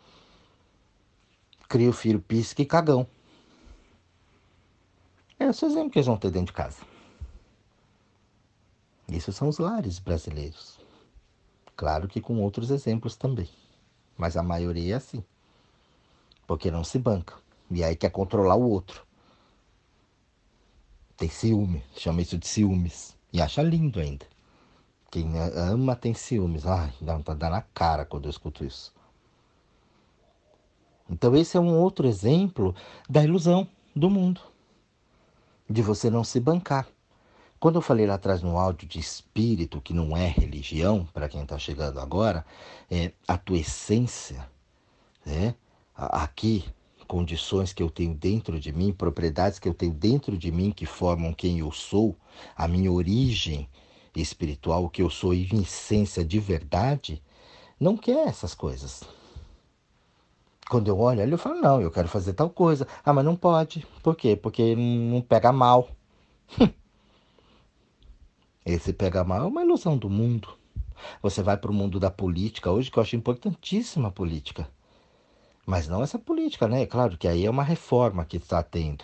cria 1.71 1.89
o 1.89 1.93
filho 1.93 2.19
pisca 2.19 2.61
e 2.61 2.65
cagão. 2.65 3.07
É 5.39 5.45
esse 5.45 5.63
exemplo 5.63 5.89
que 5.89 5.99
eles 5.99 6.05
vão 6.05 6.17
ter 6.17 6.29
dentro 6.29 6.47
de 6.47 6.53
casa. 6.53 6.81
Isso 9.07 9.31
são 9.31 9.47
os 9.47 9.57
lares 9.57 9.97
brasileiros. 9.97 10.77
Claro 11.77 12.09
que 12.09 12.19
com 12.19 12.41
outros 12.41 12.71
exemplos 12.71 13.15
também. 13.15 13.49
Mas 14.17 14.35
a 14.35 14.43
maioria 14.43 14.95
é 14.95 14.97
assim. 14.97 15.23
Porque 16.45 16.69
não 16.69 16.83
se 16.83 16.99
banca. 16.99 17.35
E 17.69 17.81
aí 17.85 17.95
quer 17.95 18.11
controlar 18.11 18.55
o 18.55 18.69
outro. 18.69 19.07
Tem 21.15 21.29
ciúme. 21.29 21.81
Chama 21.95 22.21
isso 22.21 22.37
de 22.37 22.47
ciúmes. 22.47 23.15
E 23.31 23.41
acha 23.41 23.63
lindo 23.63 23.97
ainda. 24.01 24.25
Quem 25.09 25.39
ama 25.39 25.95
tem 25.95 26.13
ciúmes. 26.13 26.65
Ai, 26.65 26.93
dá 26.99 27.17
de 27.17 27.23
dar 27.35 27.49
na 27.49 27.61
cara 27.61 28.03
quando 28.03 28.25
eu 28.25 28.29
escuto 28.29 28.65
isso. 28.65 28.93
Então, 31.11 31.35
esse 31.35 31.57
é 31.57 31.59
um 31.59 31.77
outro 31.77 32.07
exemplo 32.07 32.73
da 33.09 33.21
ilusão 33.21 33.67
do 33.93 34.09
mundo, 34.09 34.39
de 35.69 35.81
você 35.81 36.09
não 36.09 36.23
se 36.23 36.39
bancar. 36.39 36.87
Quando 37.59 37.75
eu 37.75 37.81
falei 37.81 38.07
lá 38.07 38.13
atrás 38.13 38.41
no 38.41 38.57
áudio 38.57 38.87
de 38.87 38.97
espírito, 38.97 39.81
que 39.81 39.93
não 39.93 40.15
é 40.15 40.27
religião, 40.27 41.07
para 41.13 41.27
quem 41.27 41.43
está 41.43 41.59
chegando 41.59 41.99
agora, 41.99 42.45
é 42.89 43.11
a 43.27 43.37
tua 43.37 43.57
essência, 43.57 44.49
né? 45.25 45.53
aqui, 45.93 46.65
condições 47.07 47.73
que 47.73 47.83
eu 47.83 47.89
tenho 47.89 48.15
dentro 48.15 48.57
de 48.57 48.71
mim, 48.71 48.93
propriedades 48.93 49.59
que 49.59 49.67
eu 49.67 49.73
tenho 49.73 49.93
dentro 49.93 50.37
de 50.37 50.49
mim 50.49 50.71
que 50.71 50.85
formam 50.85 51.33
quem 51.33 51.59
eu 51.59 51.71
sou, 51.71 52.15
a 52.55 52.69
minha 52.69 52.91
origem 52.91 53.69
espiritual, 54.15 54.85
o 54.85 54.89
que 54.89 55.01
eu 55.01 55.09
sou 55.09 55.33
em 55.33 55.61
essência 55.61 56.23
de 56.23 56.39
verdade, 56.39 57.21
não 57.77 57.97
quer 57.97 58.27
essas 58.27 58.55
coisas. 58.55 59.03
Quando 60.71 60.87
eu 60.87 60.97
olho 60.97 61.21
ali, 61.21 61.33
eu 61.33 61.37
falo, 61.37 61.59
não, 61.59 61.81
eu 61.81 61.91
quero 61.91 62.07
fazer 62.07 62.31
tal 62.31 62.49
coisa. 62.49 62.87
Ah, 63.03 63.11
mas 63.11 63.25
não 63.25 63.35
pode. 63.35 63.85
Por 64.01 64.15
quê? 64.15 64.37
Porque 64.37 64.73
não 64.73 65.19
pega 65.19 65.51
mal. 65.51 65.89
Esse 68.65 68.93
pega 68.93 69.21
mal 69.25 69.41
é 69.43 69.47
uma 69.47 69.65
ilusão 69.65 69.97
do 69.97 70.09
mundo. 70.09 70.47
Você 71.21 71.43
vai 71.43 71.57
para 71.57 71.69
o 71.69 71.73
mundo 71.73 71.99
da 71.99 72.09
política 72.09 72.71
hoje, 72.71 72.89
que 72.89 72.97
eu 72.97 73.03
acho 73.03 73.17
importantíssima 73.17 74.07
a 74.07 74.11
política. 74.11 74.65
Mas 75.65 75.89
não 75.89 76.01
essa 76.03 76.17
política, 76.17 76.69
né? 76.69 76.85
Claro 76.85 77.17
que 77.17 77.27
aí 77.27 77.45
é 77.45 77.49
uma 77.49 77.63
reforma 77.63 78.23
que 78.23 78.37
está 78.37 78.63
tendo. 78.63 79.03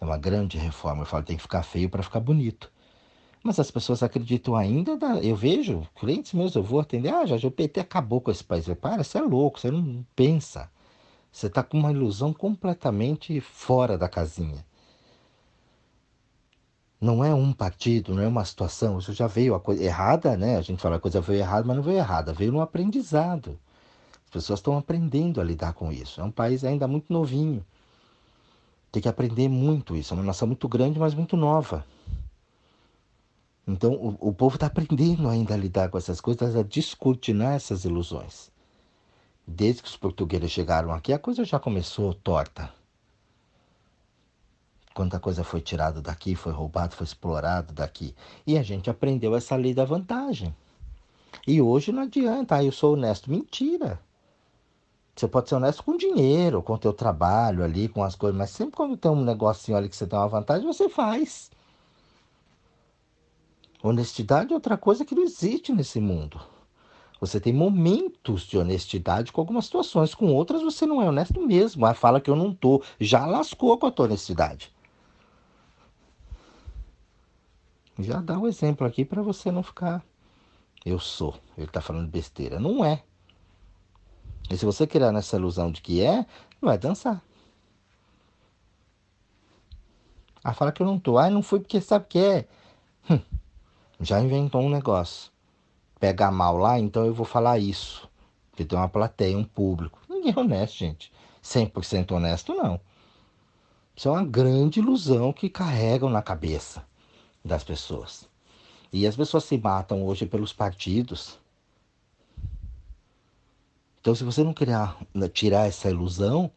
É 0.00 0.04
uma 0.04 0.16
grande 0.16 0.56
reforma. 0.56 1.02
Eu 1.02 1.06
falo, 1.06 1.24
tem 1.24 1.36
que 1.36 1.42
ficar 1.42 1.64
feio 1.64 1.90
para 1.90 2.04
ficar 2.04 2.20
bonito. 2.20 2.70
Mas 3.42 3.58
as 3.58 3.72
pessoas 3.72 4.04
acreditam 4.04 4.54
ainda. 4.54 4.96
Da... 4.96 5.18
Eu 5.18 5.34
vejo 5.34 5.84
clientes 5.98 6.32
meus, 6.32 6.54
eu 6.54 6.62
vou 6.62 6.78
atender. 6.78 7.12
Ah, 7.12 7.26
já 7.26 7.34
o 7.44 7.50
PT 7.50 7.80
acabou 7.80 8.20
com 8.20 8.30
esse 8.30 8.44
país. 8.44 8.68
Eu, 8.68 8.76
Para, 8.76 9.02
você 9.02 9.18
é 9.18 9.22
louco, 9.22 9.58
você 9.58 9.68
não 9.68 10.06
pensa. 10.14 10.70
Você 11.38 11.46
está 11.46 11.62
com 11.62 11.78
uma 11.78 11.92
ilusão 11.92 12.32
completamente 12.32 13.40
fora 13.40 13.96
da 13.96 14.08
casinha. 14.08 14.66
Não 17.00 17.24
é 17.24 17.32
um 17.32 17.52
partido, 17.52 18.12
não 18.12 18.24
é 18.24 18.26
uma 18.26 18.44
situação. 18.44 18.98
Isso 18.98 19.12
já 19.12 19.28
veio 19.28 19.54
a 19.54 19.60
coisa 19.60 19.84
errada, 19.84 20.36
né? 20.36 20.56
A 20.56 20.62
gente 20.62 20.82
fala 20.82 20.96
a 20.96 20.98
coisa 20.98 21.20
veio 21.20 21.38
errada, 21.38 21.64
mas 21.64 21.76
não 21.76 21.82
veio 21.84 21.98
errada. 21.98 22.32
Veio 22.32 22.50
no 22.50 22.60
aprendizado. 22.60 23.56
As 24.24 24.30
pessoas 24.32 24.58
estão 24.58 24.76
aprendendo 24.76 25.40
a 25.40 25.44
lidar 25.44 25.74
com 25.74 25.92
isso. 25.92 26.20
É 26.20 26.24
um 26.24 26.30
país 26.32 26.64
ainda 26.64 26.88
muito 26.88 27.12
novinho. 27.12 27.64
Tem 28.90 29.00
que 29.00 29.08
aprender 29.08 29.48
muito 29.48 29.94
isso. 29.94 30.12
É 30.12 30.16
uma 30.16 30.24
nação 30.24 30.48
muito 30.48 30.68
grande, 30.68 30.98
mas 30.98 31.14
muito 31.14 31.36
nova. 31.36 31.86
Então, 33.64 33.92
o, 33.92 34.30
o 34.30 34.32
povo 34.32 34.56
está 34.56 34.66
aprendendo 34.66 35.28
ainda 35.28 35.54
a 35.54 35.56
lidar 35.56 35.88
com 35.88 35.98
essas 35.98 36.20
coisas, 36.20 36.56
a 36.56 36.64
descortinar 36.64 37.54
essas 37.54 37.84
ilusões. 37.84 38.50
Desde 39.50 39.82
que 39.82 39.88
os 39.88 39.96
portugueses 39.96 40.50
chegaram 40.50 40.92
aqui, 40.92 41.10
a 41.10 41.18
coisa 41.18 41.42
já 41.42 41.58
começou 41.58 42.12
torta. 42.12 42.70
Quanta 44.92 45.18
coisa 45.18 45.42
foi 45.42 45.62
tirada 45.62 46.02
daqui, 46.02 46.34
foi 46.34 46.52
roubado, 46.52 46.94
foi 46.94 47.06
explorado 47.06 47.72
daqui. 47.72 48.14
E 48.46 48.58
a 48.58 48.62
gente 48.62 48.90
aprendeu 48.90 49.34
essa 49.34 49.56
lei 49.56 49.72
da 49.72 49.86
vantagem. 49.86 50.54
E 51.46 51.62
hoje 51.62 51.92
não 51.92 52.02
adianta, 52.02 52.56
ah, 52.56 52.62
eu 52.62 52.70
sou 52.70 52.92
honesto. 52.92 53.30
Mentira. 53.30 53.98
Você 55.16 55.26
pode 55.26 55.48
ser 55.48 55.54
honesto 55.54 55.82
com 55.82 55.96
dinheiro, 55.96 56.62
com 56.62 56.74
o 56.74 56.78
teu 56.78 56.92
trabalho 56.92 57.64
ali, 57.64 57.88
com 57.88 58.04
as 58.04 58.14
coisas, 58.14 58.36
mas 58.36 58.50
sempre 58.50 58.76
quando 58.76 58.98
tem 58.98 59.10
um 59.10 59.24
negocinho 59.24 59.78
ali 59.78 59.88
que 59.88 59.96
você 59.96 60.06
tem 60.06 60.18
uma 60.18 60.28
vantagem, 60.28 60.66
você 60.66 60.90
faz. 60.90 61.50
Honestidade 63.82 64.52
é 64.52 64.54
outra 64.54 64.76
coisa 64.76 65.06
que 65.06 65.14
não 65.14 65.22
existe 65.22 65.72
nesse 65.72 66.00
mundo. 66.00 66.38
Você 67.20 67.40
tem 67.40 67.52
momentos 67.52 68.42
de 68.42 68.56
honestidade 68.56 69.32
com 69.32 69.40
algumas 69.40 69.64
situações, 69.64 70.14
com 70.14 70.32
outras 70.32 70.62
você 70.62 70.86
não 70.86 71.02
é 71.02 71.08
honesto 71.08 71.40
mesmo. 71.40 71.84
Aí 71.84 71.94
fala 71.94 72.20
que 72.20 72.30
eu 72.30 72.36
não 72.36 72.54
tô, 72.54 72.82
já 73.00 73.26
lascou 73.26 73.76
com 73.76 73.86
a 73.86 73.90
tua 73.90 74.06
honestidade. 74.06 74.72
Já 77.98 78.20
dá 78.20 78.38
o 78.38 78.42
um 78.42 78.46
exemplo 78.46 78.86
aqui 78.86 79.04
para 79.04 79.20
você 79.22 79.50
não 79.50 79.62
ficar. 79.62 80.04
Eu 80.86 81.00
sou. 81.00 81.34
Ele 81.56 81.66
está 81.66 81.80
falando 81.80 82.08
besteira. 82.08 82.60
Não 82.60 82.84
é. 82.84 83.02
E 84.48 84.56
se 84.56 84.64
você 84.64 84.86
criar 84.86 85.10
nessa 85.10 85.36
ilusão 85.36 85.72
de 85.72 85.82
que 85.82 86.00
é, 86.00 86.24
vai 86.60 86.78
dançar. 86.78 87.20
Ah, 90.42 90.54
fala 90.54 90.70
que 90.70 90.80
eu 90.80 90.86
não 90.86 90.98
tô. 91.00 91.18
Ah, 91.18 91.28
não 91.28 91.42
fui 91.42 91.58
porque 91.58 91.80
sabe 91.80 92.06
que 92.08 92.18
é. 92.18 92.48
Hum, 93.10 93.20
já 94.00 94.20
inventou 94.20 94.62
um 94.62 94.70
negócio. 94.70 95.32
Pega 95.98 96.30
mal 96.30 96.56
lá, 96.56 96.78
então 96.78 97.04
eu 97.04 97.14
vou 97.14 97.26
falar 97.26 97.58
isso. 97.58 98.08
Porque 98.50 98.64
tem 98.64 98.78
uma 98.78 98.88
plateia, 98.88 99.36
um 99.36 99.44
público. 99.44 100.00
Ninguém 100.08 100.32
é 100.36 100.38
honesto, 100.38 100.76
gente. 100.76 101.12
100% 101.42 102.12
honesto, 102.12 102.54
não. 102.54 102.80
Isso 103.96 104.08
é 104.08 104.12
uma 104.12 104.24
grande 104.24 104.80
ilusão 104.80 105.32
que 105.32 105.48
carregam 105.48 106.08
na 106.08 106.22
cabeça 106.22 106.84
das 107.44 107.64
pessoas. 107.64 108.28
E 108.92 109.06
as 109.06 109.16
pessoas 109.16 109.44
se 109.44 109.58
matam 109.58 110.04
hoje 110.04 110.24
pelos 110.26 110.52
partidos 110.52 111.38
então, 114.08 114.14
se 114.14 114.24
você 114.24 114.42
não 114.42 114.54
criar, 114.54 114.96
né, 115.12 115.28
tirar 115.28 115.66
essa 115.66 115.90
ilusão, 115.90 116.50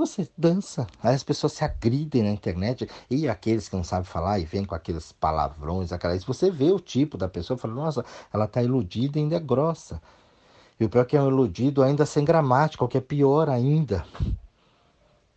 você 0.00 0.28
dança. 0.36 0.86
Aí 1.02 1.14
as 1.14 1.22
pessoas 1.22 1.52
se 1.52 1.64
agridem 1.64 2.22
na 2.22 2.30
internet. 2.30 2.88
E 3.08 3.28
aqueles 3.28 3.68
que 3.68 3.76
não 3.76 3.84
sabem 3.84 4.04
falar 4.04 4.38
e 4.38 4.44
vêm 4.44 4.64
com 4.64 4.74
aqueles 4.74 5.12
palavrões, 5.12 5.92
aquelas. 5.92 6.24
Você 6.24 6.50
vê 6.50 6.72
o 6.72 6.80
tipo 6.80 7.18
da 7.18 7.28
pessoa 7.28 7.56
e 7.56 7.60
fala, 7.60 7.74
nossa, 7.74 8.04
ela 8.32 8.46
está 8.46 8.62
iludida 8.62 9.18
e 9.18 9.22
ainda 9.22 9.36
é 9.36 9.40
grossa. 9.40 10.00
E 10.78 10.84
o 10.84 10.88
pior 10.88 11.02
é 11.02 11.04
que 11.04 11.16
é 11.16 11.22
um 11.22 11.28
iludido 11.28 11.82
ainda 11.82 12.06
sem 12.06 12.24
gramática, 12.24 12.84
o 12.84 12.88
que 12.88 12.96
é 12.96 13.00
pior 13.00 13.50
ainda. 13.50 14.04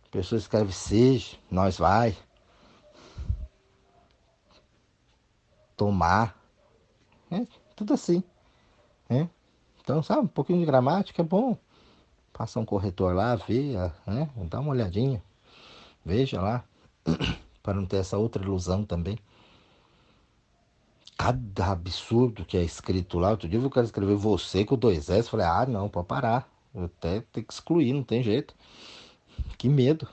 A 0.06 0.08
pessoa 0.10 0.38
escreve 0.38 0.72
seja, 0.72 1.36
nós 1.50 1.76
vai. 1.76 2.16
Tomar. 5.76 6.34
É, 7.30 7.46
tudo 7.76 7.92
assim. 7.92 8.22
É. 9.10 9.28
Então, 9.82 10.02
sabe, 10.02 10.22
um 10.22 10.26
pouquinho 10.26 10.60
de 10.60 10.64
gramática 10.64 11.20
é 11.20 11.24
bom. 11.24 11.58
Passa 12.34 12.60
um 12.60 12.64
corretor 12.64 13.14
lá, 13.14 13.36
vê, 13.36 13.74
né? 14.06 14.28
Dá 14.50 14.60
uma 14.60 14.72
olhadinha. 14.72 15.22
Veja 16.04 16.40
lá. 16.42 16.64
para 17.62 17.74
não 17.74 17.86
ter 17.86 17.96
essa 17.96 18.18
outra 18.18 18.42
ilusão 18.42 18.84
também. 18.84 19.18
Cada 21.16 21.72
absurdo 21.72 22.44
que 22.44 22.58
é 22.58 22.62
escrito 22.62 23.18
lá. 23.18 23.30
Outro 23.30 23.48
dia 23.48 23.58
eu 23.58 23.70
quero 23.70 23.86
escrever 23.86 24.16
você 24.16 24.64
com 24.64 24.76
dois 24.76 25.08
S. 25.08 25.30
Falei, 25.30 25.46
ah, 25.46 25.64
não, 25.64 25.88
pode 25.88 26.06
parar. 26.06 26.46
Eu 26.74 26.84
até 26.84 27.20
tenho 27.32 27.46
que 27.46 27.52
excluir, 27.52 27.92
não 27.94 28.02
tem 28.02 28.22
jeito. 28.22 28.54
Que 29.56 29.68
medo. 29.68 30.06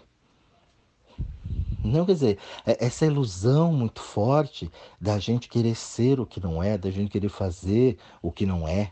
Não, 1.83 2.05
quer 2.05 2.13
dizer, 2.13 2.39
é 2.65 2.85
essa 2.85 3.05
ilusão 3.05 3.73
muito 3.73 3.99
forte 3.99 4.71
da 4.99 5.17
gente 5.17 5.49
querer 5.49 5.75
ser 5.75 6.19
o 6.19 6.25
que 6.25 6.39
não 6.39 6.61
é, 6.61 6.77
da 6.77 6.91
gente 6.91 7.09
querer 7.09 7.29
fazer 7.29 7.97
o 8.21 8.31
que 8.31 8.45
não 8.45 8.67
é 8.67 8.91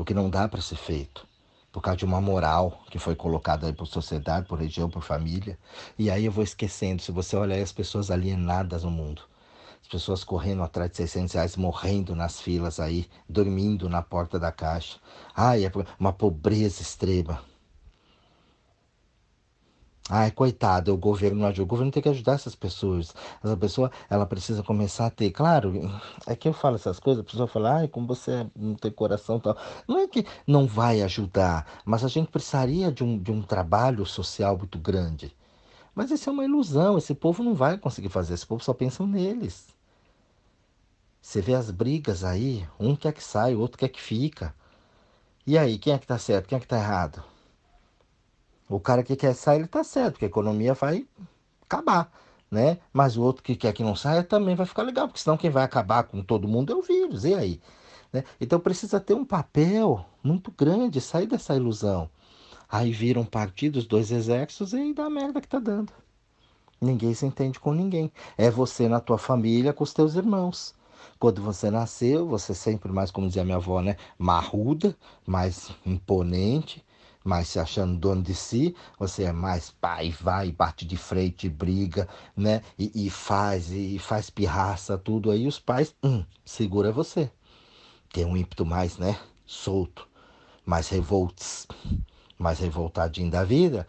o 0.00 0.04
que 0.04 0.14
não 0.14 0.30
dá 0.30 0.48
para 0.48 0.62
ser 0.62 0.76
feito, 0.76 1.26
por 1.72 1.80
causa 1.80 1.98
de 1.98 2.04
uma 2.04 2.20
moral 2.20 2.82
que 2.90 2.98
foi 2.98 3.14
colocada 3.14 3.72
por 3.72 3.86
sociedade, 3.86 4.46
por 4.46 4.58
região, 4.58 4.90
por 4.90 5.02
família. 5.02 5.58
E 5.98 6.10
aí 6.10 6.24
eu 6.24 6.32
vou 6.32 6.44
esquecendo, 6.44 7.02
se 7.02 7.12
você 7.12 7.36
olhar 7.36 7.60
as 7.62 7.72
pessoas 7.72 8.10
alienadas 8.10 8.84
no 8.84 8.90
mundo, 8.90 9.22
as 9.80 9.88
pessoas 9.88 10.24
correndo 10.24 10.62
atrás 10.62 10.90
de 10.90 10.96
600 10.98 11.34
reais, 11.34 11.56
morrendo 11.56 12.14
nas 12.14 12.40
filas 12.40 12.80
aí, 12.80 13.08
dormindo 13.28 13.88
na 13.88 14.02
porta 14.02 14.38
da 14.38 14.52
caixa. 14.52 14.98
Ai, 15.34 15.64
é 15.64 15.72
uma 15.98 16.12
pobreza 16.12 16.82
extrema. 16.82 17.49
Ai, 20.12 20.32
coitado, 20.32 20.92
o 20.92 20.96
governo 20.96 21.40
não 21.40 21.46
ajuda. 21.48 21.62
O 21.62 21.66
governo 21.66 21.92
tem 21.92 22.02
que 22.02 22.08
ajudar 22.08 22.32
essas 22.34 22.54
pessoas. 22.56 23.14
Essa 23.44 23.56
pessoa, 23.56 23.92
ela 24.08 24.26
precisa 24.26 24.60
começar 24.62 25.06
a 25.06 25.10
ter. 25.10 25.30
Claro, 25.30 25.72
é 26.26 26.34
que 26.34 26.48
eu 26.48 26.52
falo 26.52 26.74
essas 26.74 26.98
coisas, 26.98 27.20
a 27.22 27.24
pessoa 27.24 27.46
fala, 27.46 27.76
ai, 27.76 27.88
como 27.88 28.08
você 28.08 28.44
não 28.56 28.74
tem 28.74 28.90
coração 28.90 29.38
tal. 29.38 29.56
Não 29.86 29.98
é 30.00 30.08
que 30.08 30.26
não 30.46 30.66
vai 30.66 31.00
ajudar, 31.02 31.64
mas 31.84 32.04
a 32.04 32.08
gente 32.08 32.28
precisaria 32.30 32.90
de 32.90 33.04
um, 33.04 33.16
de 33.18 33.30
um 33.30 33.40
trabalho 33.40 34.04
social 34.04 34.58
muito 34.58 34.78
grande. 34.78 35.34
Mas 35.94 36.10
isso 36.10 36.28
é 36.30 36.32
uma 36.32 36.44
ilusão. 36.44 36.98
Esse 36.98 37.14
povo 37.14 37.42
não 37.44 37.54
vai 37.54 37.78
conseguir 37.78 38.08
fazer. 38.08 38.34
Esse 38.34 38.46
povo 38.46 38.64
só 38.64 38.74
pensa 38.74 39.06
neles. 39.06 39.68
Você 41.22 41.40
vê 41.40 41.54
as 41.54 41.70
brigas 41.70 42.24
aí, 42.24 42.66
um 42.78 42.96
quer 42.96 43.12
que 43.12 43.22
sai, 43.22 43.54
o 43.54 43.60
outro 43.60 43.78
quer 43.78 43.88
que 43.88 44.00
fica. 44.00 44.54
E 45.46 45.58
aí, 45.58 45.78
quem 45.78 45.92
é 45.94 45.98
que 45.98 46.06
tá 46.06 46.18
certo? 46.18 46.48
Quem 46.48 46.56
é 46.58 46.60
que 46.60 46.66
tá 46.68 46.78
errado? 46.78 47.29
O 48.70 48.78
cara 48.78 49.02
que 49.02 49.16
quer 49.16 49.34
sair, 49.34 49.58
ele 49.58 49.66
tá 49.66 49.82
certo, 49.82 50.12
porque 50.12 50.26
a 50.26 50.28
economia 50.28 50.74
vai 50.74 51.04
acabar, 51.62 52.12
né? 52.48 52.78
Mas 52.92 53.16
o 53.16 53.22
outro 53.22 53.42
que 53.42 53.56
quer 53.56 53.72
que 53.72 53.82
não 53.82 53.96
saia 53.96 54.22
também 54.22 54.54
vai 54.54 54.64
ficar 54.64 54.82
legal, 54.82 55.08
porque 55.08 55.20
senão 55.20 55.36
quem 55.36 55.50
vai 55.50 55.64
acabar 55.64 56.04
com 56.04 56.22
todo 56.22 56.46
mundo 56.46 56.72
é 56.72 56.76
o 56.76 56.82
vírus, 56.82 57.24
e 57.24 57.34
aí? 57.34 57.60
Né? 58.12 58.22
Então 58.40 58.60
precisa 58.60 59.00
ter 59.00 59.14
um 59.14 59.24
papel 59.24 60.06
muito 60.22 60.52
grande, 60.52 61.00
sair 61.00 61.26
dessa 61.26 61.56
ilusão. 61.56 62.08
Aí 62.68 62.92
viram 62.92 63.24
partidos, 63.24 63.86
dois 63.86 64.12
exércitos 64.12 64.72
e 64.72 64.94
dá 64.94 65.06
a 65.06 65.10
merda 65.10 65.40
que 65.40 65.48
tá 65.48 65.58
dando. 65.58 65.92
Ninguém 66.80 67.12
se 67.12 67.26
entende 67.26 67.58
com 67.58 67.74
ninguém. 67.74 68.12
É 68.38 68.48
você 68.50 68.88
na 68.88 69.00
tua 69.00 69.18
família 69.18 69.72
com 69.72 69.82
os 69.82 69.92
teus 69.92 70.14
irmãos. 70.14 70.74
Quando 71.18 71.42
você 71.42 71.70
nasceu, 71.70 72.26
você 72.28 72.54
sempre 72.54 72.92
mais, 72.92 73.10
como 73.10 73.26
dizia 73.26 73.44
minha 73.44 73.56
avó, 73.56 73.82
né? 73.82 73.96
Marruda, 74.16 74.96
mais 75.26 75.70
imponente, 75.84 76.84
mais 77.24 77.48
se 77.48 77.58
achando 77.58 77.98
dono 77.98 78.22
de 78.22 78.34
si, 78.34 78.74
você 78.98 79.24
é 79.24 79.32
mais 79.32 79.70
pai, 79.70 80.10
vai, 80.10 80.52
bate 80.52 80.84
de 80.86 80.96
frente, 80.96 81.48
briga, 81.48 82.08
né? 82.36 82.62
E, 82.78 83.06
e 83.06 83.10
faz, 83.10 83.70
e 83.70 83.98
faz 83.98 84.30
pirraça, 84.30 84.96
tudo 84.98 85.30
aí. 85.30 85.46
Os 85.46 85.58
pais, 85.58 85.94
hum, 86.02 86.24
segura 86.44 86.92
você. 86.92 87.30
Tem 88.12 88.24
um 88.24 88.36
ímpeto 88.36 88.64
mais, 88.66 88.98
né? 88.98 89.18
Solto, 89.46 90.08
mais 90.64 90.88
revoltos, 90.88 91.66
mais 92.38 92.58
revoltadinho 92.58 93.30
da 93.30 93.44
vida, 93.44 93.86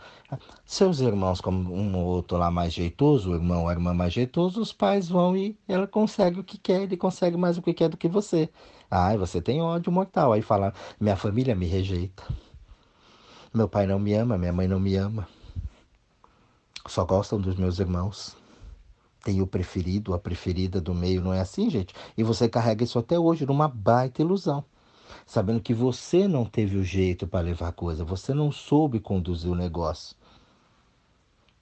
seus 0.65 0.99
irmãos, 1.01 1.41
como 1.41 1.73
um 1.73 1.95
ou 1.97 2.05
outro 2.05 2.37
lá 2.37 2.49
mais 2.49 2.73
jeitoso, 2.73 3.31
o 3.31 3.35
irmão 3.35 3.63
ou 3.63 3.69
a 3.69 3.73
irmã 3.73 3.93
mais 3.93 4.13
jeitoso, 4.13 4.61
os 4.61 4.71
pais 4.71 5.09
vão 5.09 5.35
e 5.35 5.57
ela 5.67 5.87
consegue 5.87 6.39
o 6.39 6.43
que 6.43 6.57
quer, 6.57 6.83
ele 6.83 6.97
consegue 6.97 7.37
mais 7.37 7.57
o 7.57 7.61
que 7.61 7.73
quer 7.73 7.89
do 7.89 7.97
que 7.97 8.07
você. 8.07 8.49
Ai, 8.89 9.17
você 9.17 9.41
tem 9.41 9.61
ódio 9.61 9.91
mortal. 9.91 10.33
Aí 10.33 10.41
fala, 10.41 10.73
minha 10.99 11.15
família 11.15 11.55
me 11.55 11.65
rejeita. 11.65 12.23
Meu 13.53 13.67
pai 13.67 13.85
não 13.85 13.99
me 13.99 14.13
ama, 14.13 14.37
minha 14.37 14.53
mãe 14.53 14.67
não 14.67 14.79
me 14.79 14.95
ama. 14.95 15.27
Só 16.87 17.05
gostam 17.05 17.39
dos 17.39 17.55
meus 17.55 17.79
irmãos. 17.79 18.35
Tem 19.23 19.41
o 19.41 19.47
preferido, 19.47 20.13
a 20.13 20.19
preferida 20.19 20.81
do 20.81 20.93
meio, 20.93 21.21
não 21.21 21.33
é 21.33 21.41
assim, 21.41 21.69
gente? 21.69 21.93
E 22.17 22.23
você 22.23 22.49
carrega 22.49 22.83
isso 22.83 22.97
até 22.97 23.19
hoje 23.19 23.45
numa 23.45 23.67
baita 23.67 24.21
ilusão 24.21 24.63
sabendo 25.25 25.61
que 25.61 25.73
você 25.73 26.27
não 26.27 26.45
teve 26.45 26.77
o 26.77 26.83
jeito 26.83 27.27
para 27.27 27.41
levar 27.41 27.69
a 27.69 27.73
coisa, 27.73 28.03
você 28.03 28.33
não 28.33 28.51
soube 28.51 28.99
conduzir 28.99 29.51
o 29.51 29.55
negócio. 29.55 30.15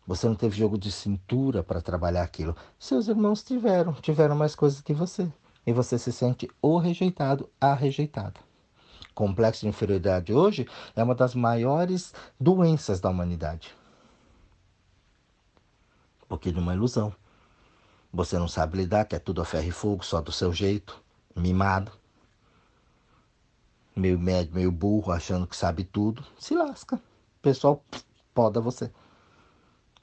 Você 0.08 0.27
não 0.27 0.36
teve 0.36 0.58
jogo 0.58 0.77
de 0.77 0.91
cintura 0.91 1.62
para 1.62 1.81
trabalhar 1.81 2.24
aquilo. 2.24 2.55
Seus 2.79 3.08
irmãos 3.08 3.43
tiveram, 3.43 3.93
tiveram 3.93 4.36
mais 4.36 4.55
coisas 4.55 4.81
que 4.81 4.93
você. 4.93 5.31
E 5.67 5.72
você 5.72 6.00
se 6.00 6.12
sente 6.12 6.50
ou 6.62 6.79
rejeitado, 6.79 7.48
a 7.62 7.75
rejeitada. 7.75 8.39
Complexo 9.20 9.64
de 9.64 9.68
inferioridade 9.68 10.34
hoje 10.34 10.66
é 10.96 11.04
uma 11.04 11.14
das 11.14 11.36
maiores 11.36 12.14
doenças 12.40 13.02
da 13.02 13.10
humanidade. 13.10 13.76
Porque 16.30 16.54
de 16.54 16.58
uma 16.58 16.74
ilusão. 16.74 17.14
Você 18.14 18.40
não 18.40 18.48
sabe 18.48 18.78
lidar, 18.78 19.04
quer 19.04 19.20
tudo 19.20 19.42
a 19.42 19.46
ferro 19.46 19.68
e 19.68 19.72
fogo, 19.72 20.06
só 20.06 20.22
do 20.22 20.32
seu 20.32 20.54
jeito, 20.54 21.04
mimado 21.36 21.92
meio 23.94 24.18
médio, 24.18 24.56
meio 24.56 24.72
burro, 24.72 25.12
achando 25.12 25.46
que 25.46 25.58
sabe 25.58 25.84
tudo, 25.84 26.26
se 26.40 26.56
lasca. 26.56 26.96
O 26.96 27.42
pessoal 27.42 27.84
poda 28.34 28.62
você. 28.62 28.90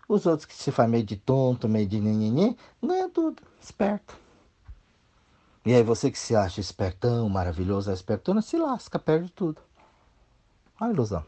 Os 0.07 0.27
outros 0.27 0.45
que 0.45 0.55
se 0.55 0.71
faz 0.71 0.91
meio 0.91 1.05
de 1.05 1.17
tonto, 1.17 1.67
meio 1.67 1.87
de 1.87 1.99
nhenhenhê, 1.99 2.55
ganha 2.83 3.09
tudo, 3.09 3.43
esperto. 3.59 4.26
E 5.67 5.75
aí 5.75 5.83
você 5.83 6.11
que 6.11 6.19
se 6.19 6.35
acha 6.35 6.61
espertão, 6.61 7.29
maravilhoso, 7.29 7.93
espertona, 7.93 8.41
se 8.41 8.57
lasca, 8.57 8.99
perde 8.99 9.31
tudo. 9.31 9.61
Olha 10.81 10.91
a 10.91 10.95
ilusão. 10.95 11.25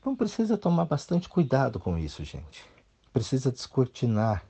Então 0.00 0.16
precisa 0.16 0.58
tomar 0.58 0.86
bastante 0.86 1.28
cuidado 1.28 1.78
com 1.78 1.96
isso, 1.96 2.24
gente. 2.24 2.64
Precisa 3.12 3.52
descortinar 3.52 4.44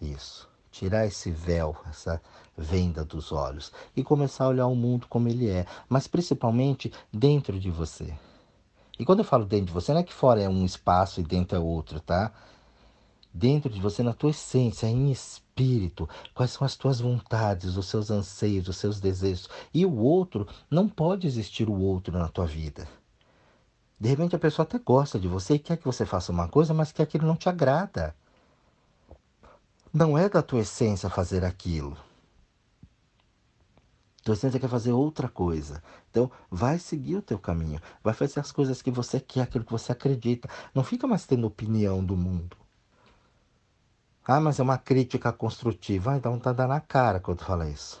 isso 0.00 0.48
tirar 0.78 1.06
esse 1.06 1.30
véu, 1.30 1.76
essa 1.88 2.22
venda 2.56 3.04
dos 3.04 3.32
olhos 3.32 3.72
e 3.96 4.04
começar 4.04 4.44
a 4.44 4.48
olhar 4.48 4.66
o 4.66 4.76
mundo 4.76 5.08
como 5.08 5.28
ele 5.28 5.48
é, 5.48 5.66
mas 5.88 6.06
principalmente 6.06 6.92
dentro 7.12 7.58
de 7.58 7.68
você. 7.70 8.14
E 8.96 9.04
quando 9.04 9.20
eu 9.20 9.24
falo 9.24 9.44
dentro 9.44 9.66
de 9.66 9.72
você, 9.72 9.92
não 9.92 10.00
é 10.00 10.04
que 10.04 10.14
fora 10.14 10.40
é 10.40 10.48
um 10.48 10.64
espaço 10.64 11.20
e 11.20 11.24
dentro 11.24 11.56
é 11.56 11.60
outro, 11.60 12.00
tá? 12.00 12.32
Dentro 13.38 13.70
de 13.70 13.80
você, 13.80 14.02
na 14.02 14.12
tua 14.12 14.30
essência, 14.30 14.88
em 14.88 15.12
espírito, 15.12 16.08
quais 16.34 16.50
são 16.50 16.64
as 16.66 16.74
tuas 16.74 16.98
vontades, 16.98 17.76
os 17.76 17.86
seus 17.86 18.10
anseios, 18.10 18.66
os 18.66 18.76
seus 18.76 18.98
desejos. 18.98 19.48
E 19.72 19.86
o 19.86 19.94
outro, 19.94 20.44
não 20.68 20.88
pode 20.88 21.24
existir 21.24 21.68
o 21.68 21.80
outro 21.80 22.18
na 22.18 22.26
tua 22.26 22.46
vida. 22.46 22.88
De 24.00 24.08
repente 24.08 24.34
a 24.34 24.40
pessoa 24.40 24.64
até 24.64 24.76
gosta 24.80 25.20
de 25.20 25.28
você 25.28 25.54
e 25.54 25.58
quer 25.60 25.76
que 25.76 25.84
você 25.84 26.04
faça 26.04 26.32
uma 26.32 26.48
coisa, 26.48 26.74
mas 26.74 26.90
que 26.90 27.00
ele 27.00 27.24
não 27.24 27.36
te 27.36 27.48
agrada. 27.48 28.12
Não 29.94 30.18
é 30.18 30.28
da 30.28 30.42
tua 30.42 30.62
essência 30.62 31.08
fazer 31.08 31.44
aquilo. 31.44 31.96
Tua 34.24 34.34
essência 34.34 34.58
quer 34.58 34.68
fazer 34.68 34.90
outra 34.90 35.28
coisa. 35.28 35.80
Então, 36.10 36.28
vai 36.50 36.76
seguir 36.80 37.14
o 37.14 37.22
teu 37.22 37.38
caminho. 37.38 37.80
Vai 38.02 38.14
fazer 38.14 38.40
as 38.40 38.50
coisas 38.50 38.82
que 38.82 38.90
você 38.90 39.20
quer, 39.20 39.42
aquilo 39.42 39.64
que 39.64 39.70
você 39.70 39.92
acredita. 39.92 40.50
Não 40.74 40.82
fica 40.82 41.06
mais 41.06 41.24
tendo 41.24 41.46
opinião 41.46 42.04
do 42.04 42.16
mundo. 42.16 42.56
Ah, 44.30 44.40
mas 44.40 44.60
é 44.60 44.62
uma 44.62 44.76
crítica 44.76 45.32
construtiva. 45.32 46.10
Vai 46.10 46.20
dar 46.20 46.28
vontade 46.28 46.66
na 46.66 46.80
cara 46.80 47.18
quando 47.18 47.42
fala 47.42 47.66
isso. 47.66 47.98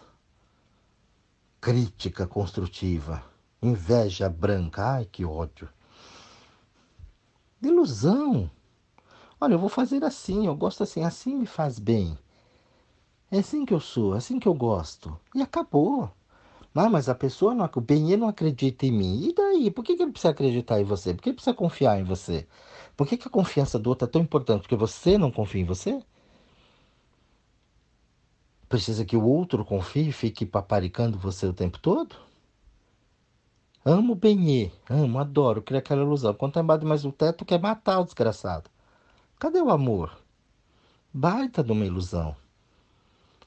Crítica 1.58 2.26
construtiva. 2.26 3.24
Inveja 3.62 4.28
branca. 4.28 4.84
Ai, 4.84 5.06
que 5.06 5.24
ódio. 5.24 5.70
Ilusão. 7.62 8.50
Olha, 9.40 9.54
eu 9.54 9.58
vou 9.58 9.70
fazer 9.70 10.04
assim, 10.04 10.46
eu 10.46 10.54
gosto 10.54 10.82
assim, 10.82 11.02
assim 11.02 11.34
me 11.34 11.46
faz 11.46 11.78
bem. 11.78 12.18
É 13.30 13.38
assim 13.38 13.64
que 13.64 13.72
eu 13.72 13.80
sou, 13.80 14.14
é 14.14 14.18
assim 14.18 14.38
que 14.38 14.48
eu 14.48 14.54
gosto. 14.54 15.18
E 15.34 15.40
acabou. 15.40 16.10
Ah, 16.74 16.90
mas 16.90 17.08
a 17.08 17.14
pessoa, 17.14 17.54
não, 17.54 17.68
o 17.74 17.80
Benê 17.80 18.18
não 18.18 18.28
acredita 18.28 18.84
em 18.84 18.92
mim. 18.92 19.28
E 19.28 19.34
daí? 19.34 19.70
Por 19.70 19.82
que, 19.82 19.96
que 19.96 20.02
ele 20.02 20.12
precisa 20.12 20.30
acreditar 20.32 20.78
em 20.78 20.84
você? 20.84 21.14
Por 21.14 21.22
que 21.22 21.30
ele 21.30 21.36
precisa 21.36 21.56
confiar 21.56 21.98
em 21.98 22.04
você? 22.04 22.46
Por 22.96 23.06
que, 23.06 23.16
que 23.16 23.28
a 23.28 23.30
confiança 23.30 23.78
do 23.78 23.88
outro 23.88 24.06
é 24.06 24.10
tão 24.10 24.20
importante? 24.20 24.60
Porque 24.60 24.76
você 24.76 25.16
não 25.16 25.30
confia 25.30 25.62
em 25.62 25.64
você? 25.64 26.02
Precisa 28.68 29.04
que 29.04 29.16
o 29.16 29.24
outro 29.24 29.64
confie 29.64 30.08
e 30.08 30.12
fique 30.12 30.44
paparicando 30.44 31.18
você 31.18 31.46
o 31.46 31.54
tempo 31.54 31.78
todo? 31.78 32.16
Amo 33.84 34.12
o 34.12 34.16
Benê, 34.16 34.70
amo, 34.90 35.18
adoro, 35.18 35.62
cria 35.62 35.78
aquela 35.78 36.02
ilusão. 36.02 36.34
Quando 36.34 36.52
tá 36.52 36.60
embaixo 36.60 36.84
mais 36.84 37.04
um 37.04 37.10
teto, 37.10 37.44
quer 37.44 37.58
matar 37.58 38.00
o 38.00 38.04
desgraçado. 38.04 38.68
Cadê 39.38 39.60
o 39.62 39.70
amor? 39.70 40.18
Baita 41.14 41.64
de 41.64 41.72
uma 41.72 41.86
ilusão. 41.86 42.36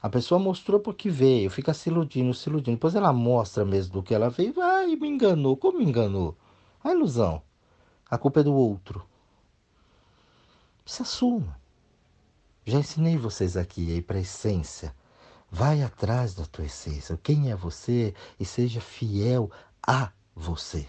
A 0.02 0.08
pessoa 0.08 0.40
mostrou 0.40 0.80
porque 0.80 1.08
veio, 1.08 1.48
fica 1.48 1.72
se 1.72 1.88
iludindo, 1.88 2.34
se 2.34 2.50
iludindo. 2.50 2.76
Depois 2.76 2.96
ela 2.96 3.12
mostra 3.12 3.64
mesmo 3.64 3.92
do 3.92 4.02
que 4.02 4.12
ela 4.12 4.28
veio. 4.28 4.60
Ai, 4.60 4.96
me 4.96 5.06
enganou. 5.06 5.56
Como 5.56 5.78
me 5.78 5.84
enganou? 5.84 6.36
A 6.82 6.90
ilusão. 6.90 7.40
A 8.10 8.18
culpa 8.18 8.40
é 8.40 8.42
do 8.42 8.52
outro. 8.52 9.06
Se 10.84 11.02
assuma. 11.02 11.56
Já 12.66 12.80
ensinei 12.80 13.16
vocês 13.16 13.56
aqui 13.56 13.92
aí 13.92 14.02
para 14.02 14.18
essência. 14.18 14.92
Vai 15.54 15.82
atrás 15.82 16.34
da 16.34 16.46
tua 16.46 16.64
essência. 16.64 17.20
Quem 17.22 17.50
é 17.50 17.54
você 17.54 18.14
e 18.40 18.44
seja 18.44 18.80
fiel 18.80 19.50
a 19.86 20.10
você. 20.34 20.88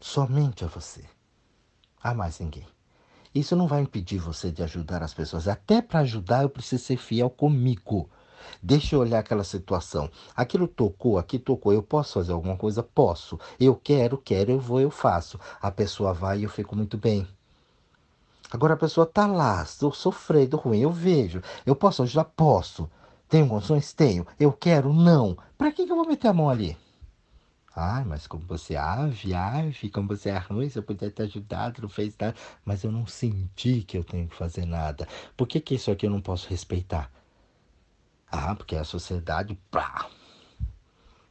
Somente 0.00 0.64
a 0.64 0.66
você 0.66 1.04
a 2.02 2.12
mais 2.12 2.40
ninguém. 2.40 2.66
Isso 3.32 3.54
não 3.54 3.68
vai 3.68 3.82
impedir 3.82 4.18
você 4.18 4.50
de 4.50 4.64
ajudar 4.64 5.00
as 5.00 5.14
pessoas. 5.14 5.46
Até 5.46 5.80
para 5.80 6.00
ajudar, 6.00 6.42
eu 6.42 6.50
preciso 6.50 6.82
ser 6.82 6.96
fiel 6.96 7.30
comigo. 7.30 8.10
Deixa 8.60 8.96
eu 8.96 9.00
olhar 9.00 9.20
aquela 9.20 9.44
situação. 9.44 10.10
Aquilo 10.34 10.66
tocou, 10.66 11.18
aqui 11.18 11.38
tocou. 11.38 11.72
Eu 11.72 11.84
posso 11.84 12.14
fazer 12.14 12.32
alguma 12.32 12.56
coisa? 12.56 12.82
Posso. 12.82 13.38
Eu 13.60 13.76
quero, 13.76 14.18
quero, 14.18 14.50
eu 14.50 14.58
vou, 14.58 14.80
eu 14.80 14.90
faço. 14.90 15.38
A 15.60 15.70
pessoa 15.70 16.12
vai 16.12 16.40
e 16.40 16.42
eu 16.42 16.50
fico 16.50 16.74
muito 16.74 16.98
bem. 16.98 17.28
Agora 18.50 18.74
a 18.74 18.78
pessoa 18.78 19.06
tá 19.06 19.26
lá, 19.26 19.62
estou 19.62 19.92
sofrendo 19.92 20.56
ruim, 20.56 20.80
eu 20.80 20.90
vejo. 20.90 21.42
Eu 21.66 21.76
posso 21.76 22.02
ajudar? 22.02 22.24
Posso. 22.24 22.90
Tenho 23.28 23.46
condições? 23.48 23.92
Tenho. 23.92 24.26
Eu 24.40 24.52
quero? 24.52 24.92
Não. 24.92 25.36
Para 25.56 25.70
que, 25.70 25.84
que 25.84 25.92
eu 25.92 25.96
vou 25.96 26.06
meter 26.06 26.28
a 26.28 26.32
mão 26.32 26.48
ali? 26.48 26.76
Ai, 27.76 28.04
mas 28.04 28.26
como 28.26 28.44
você 28.44 28.74
ave, 28.74 29.34
ave, 29.34 29.90
como 29.90 30.08
você 30.08 30.30
é 30.30 30.38
ruim, 30.38 30.68
se 30.68 30.78
eu 30.78 30.82
puder 30.82 31.10
te 31.10 31.22
ajudado, 31.22 31.82
não 31.82 31.88
fez 31.88 32.16
nada. 32.18 32.34
Mas 32.64 32.82
eu 32.82 32.90
não 32.90 33.06
senti 33.06 33.82
que 33.82 33.96
eu 33.98 34.02
tenho 34.02 34.26
que 34.26 34.34
fazer 34.34 34.64
nada. 34.64 35.06
Por 35.36 35.46
que, 35.46 35.60
que 35.60 35.74
isso 35.74 35.90
aqui 35.90 36.06
eu 36.06 36.10
não 36.10 36.20
posso 36.20 36.48
respeitar? 36.48 37.10
Ah, 38.30 38.54
porque 38.54 38.76
a 38.76 38.84
sociedade, 38.84 39.58
pá, 39.70 40.08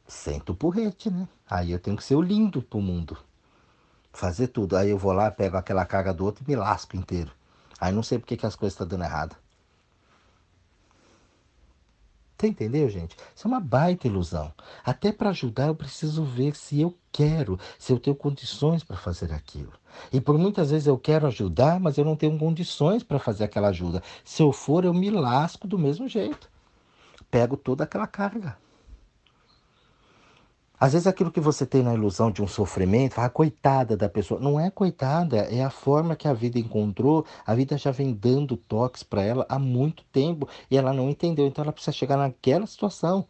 senta 0.06 0.52
o 0.52 0.54
porrete, 0.54 1.10
né? 1.10 1.28
Aí 1.48 1.72
eu 1.72 1.78
tenho 1.78 1.96
que 1.96 2.04
ser 2.04 2.14
o 2.14 2.22
lindo 2.22 2.62
pro 2.62 2.80
mundo. 2.80 3.18
Fazer 4.12 4.48
tudo. 4.48 4.76
Aí 4.76 4.90
eu 4.90 4.98
vou 4.98 5.12
lá, 5.12 5.30
pego 5.30 5.56
aquela 5.56 5.84
carga 5.84 6.12
do 6.12 6.24
outro 6.24 6.44
e 6.46 6.50
me 6.50 6.56
lasco 6.56 6.96
inteiro. 6.96 7.32
Aí 7.80 7.92
não 7.92 8.02
sei 8.02 8.18
por 8.18 8.26
que, 8.26 8.36
que 8.36 8.46
as 8.46 8.56
coisas 8.56 8.74
estão 8.74 8.86
dando 8.86 9.04
errado. 9.04 9.36
Você 12.38 12.46
entendeu, 12.46 12.88
gente? 12.88 13.16
Isso 13.34 13.48
é 13.48 13.50
uma 13.50 13.58
baita 13.58 14.06
ilusão. 14.06 14.52
Até 14.84 15.10
para 15.10 15.30
ajudar, 15.30 15.66
eu 15.66 15.74
preciso 15.74 16.22
ver 16.22 16.54
se 16.54 16.80
eu 16.80 16.96
quero, 17.10 17.58
se 17.76 17.92
eu 17.92 17.98
tenho 17.98 18.14
condições 18.14 18.84
para 18.84 18.96
fazer 18.96 19.32
aquilo. 19.32 19.72
E 20.12 20.20
por 20.20 20.38
muitas 20.38 20.70
vezes 20.70 20.86
eu 20.86 20.96
quero 20.96 21.26
ajudar, 21.26 21.80
mas 21.80 21.98
eu 21.98 22.04
não 22.04 22.14
tenho 22.14 22.38
condições 22.38 23.02
para 23.02 23.18
fazer 23.18 23.42
aquela 23.42 23.68
ajuda. 23.68 24.04
Se 24.24 24.40
eu 24.40 24.52
for, 24.52 24.84
eu 24.84 24.94
me 24.94 25.10
lasco 25.10 25.66
do 25.66 25.76
mesmo 25.76 26.06
jeito. 26.06 26.48
Pego 27.28 27.56
toda 27.56 27.82
aquela 27.82 28.06
carga. 28.06 28.56
Às 30.80 30.92
vezes 30.92 31.08
aquilo 31.08 31.32
que 31.32 31.40
você 31.40 31.66
tem 31.66 31.82
na 31.82 31.94
ilusão 31.94 32.30
de 32.30 32.40
um 32.40 32.46
sofrimento, 32.46 33.18
ah, 33.18 33.28
coitada 33.28 33.96
da 33.96 34.08
pessoa. 34.08 34.40
Não 34.40 34.60
é 34.60 34.70
coitada, 34.70 35.38
é 35.38 35.62
a 35.62 35.70
forma 35.70 36.14
que 36.14 36.28
a 36.28 36.32
vida 36.32 36.58
encontrou. 36.58 37.26
A 37.44 37.54
vida 37.54 37.76
já 37.76 37.90
vem 37.90 38.12
dando 38.12 38.56
toques 38.56 39.02
para 39.02 39.22
ela 39.22 39.44
há 39.48 39.58
muito 39.58 40.04
tempo 40.12 40.48
e 40.70 40.76
ela 40.76 40.92
não 40.92 41.10
entendeu. 41.10 41.46
Então 41.46 41.64
ela 41.64 41.72
precisa 41.72 41.92
chegar 41.92 42.16
naquela 42.16 42.66
situação 42.66 43.26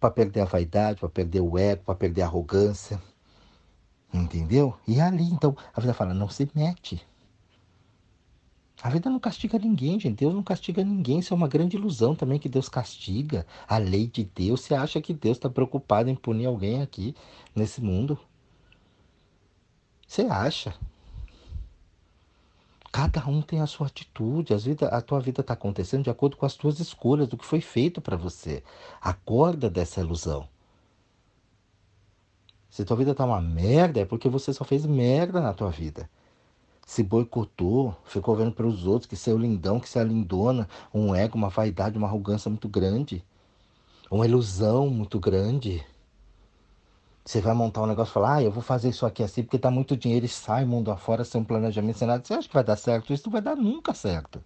para 0.00 0.10
perder 0.10 0.40
a 0.40 0.44
vaidade, 0.44 1.00
para 1.00 1.08
perder 1.08 1.40
o 1.40 1.58
ego, 1.58 1.82
para 1.84 1.94
perder 1.94 2.22
a 2.22 2.26
arrogância. 2.26 3.00
Entendeu? 4.12 4.74
E 4.86 5.00
ali, 5.00 5.24
então, 5.24 5.56
a 5.74 5.80
vida 5.80 5.92
fala: 5.92 6.14
não 6.14 6.28
se 6.28 6.50
mete. 6.54 7.06
A 8.80 8.88
vida 8.90 9.10
não 9.10 9.18
castiga 9.18 9.58
ninguém, 9.58 9.98
gente. 9.98 10.16
Deus 10.16 10.32
não 10.32 10.42
castiga 10.42 10.84
ninguém. 10.84 11.18
Isso 11.18 11.34
é 11.34 11.36
uma 11.36 11.48
grande 11.48 11.76
ilusão 11.76 12.14
também 12.14 12.38
que 12.38 12.48
Deus 12.48 12.68
castiga. 12.68 13.44
A 13.66 13.76
lei 13.78 14.06
de 14.06 14.24
Deus. 14.24 14.60
Você 14.60 14.74
acha 14.74 15.00
que 15.00 15.12
Deus 15.12 15.36
está 15.36 15.50
preocupado 15.50 16.08
em 16.08 16.14
punir 16.14 16.46
alguém 16.46 16.80
aqui 16.80 17.14
nesse 17.54 17.80
mundo? 17.80 18.18
Você 20.06 20.22
acha? 20.22 20.74
Cada 22.92 23.26
um 23.26 23.42
tem 23.42 23.60
a 23.60 23.66
sua 23.66 23.88
atitude. 23.88 24.54
A 24.90 25.00
tua 25.00 25.20
vida 25.20 25.40
está 25.40 25.54
acontecendo 25.54 26.04
de 26.04 26.10
acordo 26.10 26.36
com 26.36 26.46
as 26.46 26.54
tuas 26.54 26.78
escolhas, 26.78 27.26
do 27.26 27.36
que 27.36 27.44
foi 27.44 27.60
feito 27.60 28.00
para 28.00 28.16
você. 28.16 28.62
Acorda 29.00 29.68
dessa 29.68 30.00
ilusão. 30.00 30.48
Se 32.70 32.84
tua 32.84 32.96
vida 32.96 33.12
tá 33.12 33.24
uma 33.24 33.40
merda, 33.40 34.00
é 34.00 34.04
porque 34.04 34.28
você 34.28 34.52
só 34.52 34.62
fez 34.62 34.86
merda 34.86 35.40
na 35.40 35.52
tua 35.52 35.70
vida 35.70 36.08
se 36.88 37.02
boicotou, 37.02 37.94
ficou 38.06 38.34
vendo 38.34 38.50
para 38.50 38.66
os 38.66 38.86
outros 38.86 39.06
que 39.06 39.14
você 39.14 39.30
é 39.30 39.34
o 39.34 39.36
lindão, 39.36 39.78
que 39.78 39.86
você 39.86 39.98
é 39.98 40.00
a 40.00 40.04
lindona, 40.06 40.66
um 40.92 41.14
ego, 41.14 41.36
uma 41.36 41.50
vaidade, 41.50 41.98
uma 41.98 42.06
arrogância 42.06 42.48
muito 42.48 42.66
grande, 42.66 43.22
uma 44.10 44.24
ilusão 44.24 44.88
muito 44.88 45.20
grande. 45.20 45.86
Você 47.22 47.42
vai 47.42 47.52
montar 47.52 47.82
um 47.82 47.86
negócio 47.86 48.10
e 48.10 48.14
falar, 48.14 48.36
ah, 48.36 48.42
eu 48.42 48.50
vou 48.50 48.62
fazer 48.62 48.88
isso 48.88 49.04
aqui 49.04 49.22
assim 49.22 49.42
porque 49.42 49.58
tá 49.58 49.70
muito 49.70 49.98
dinheiro 49.98 50.24
e 50.24 50.30
sai 50.30 50.64
mundo 50.64 50.90
afora 50.90 51.24
sem 51.24 51.38
um 51.38 51.44
planejamento, 51.44 51.98
sem 51.98 52.08
nada. 52.08 52.24
Você 52.24 52.32
acha 52.32 52.48
que 52.48 52.54
vai 52.54 52.64
dar 52.64 52.76
certo? 52.76 53.12
Isso 53.12 53.24
não 53.26 53.32
vai 53.32 53.42
dar 53.42 53.54
nunca 53.54 53.92
certo. 53.92 54.42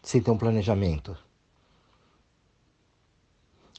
Sem 0.00 0.22
ter 0.22 0.30
um 0.30 0.38
planejamento. 0.38 1.18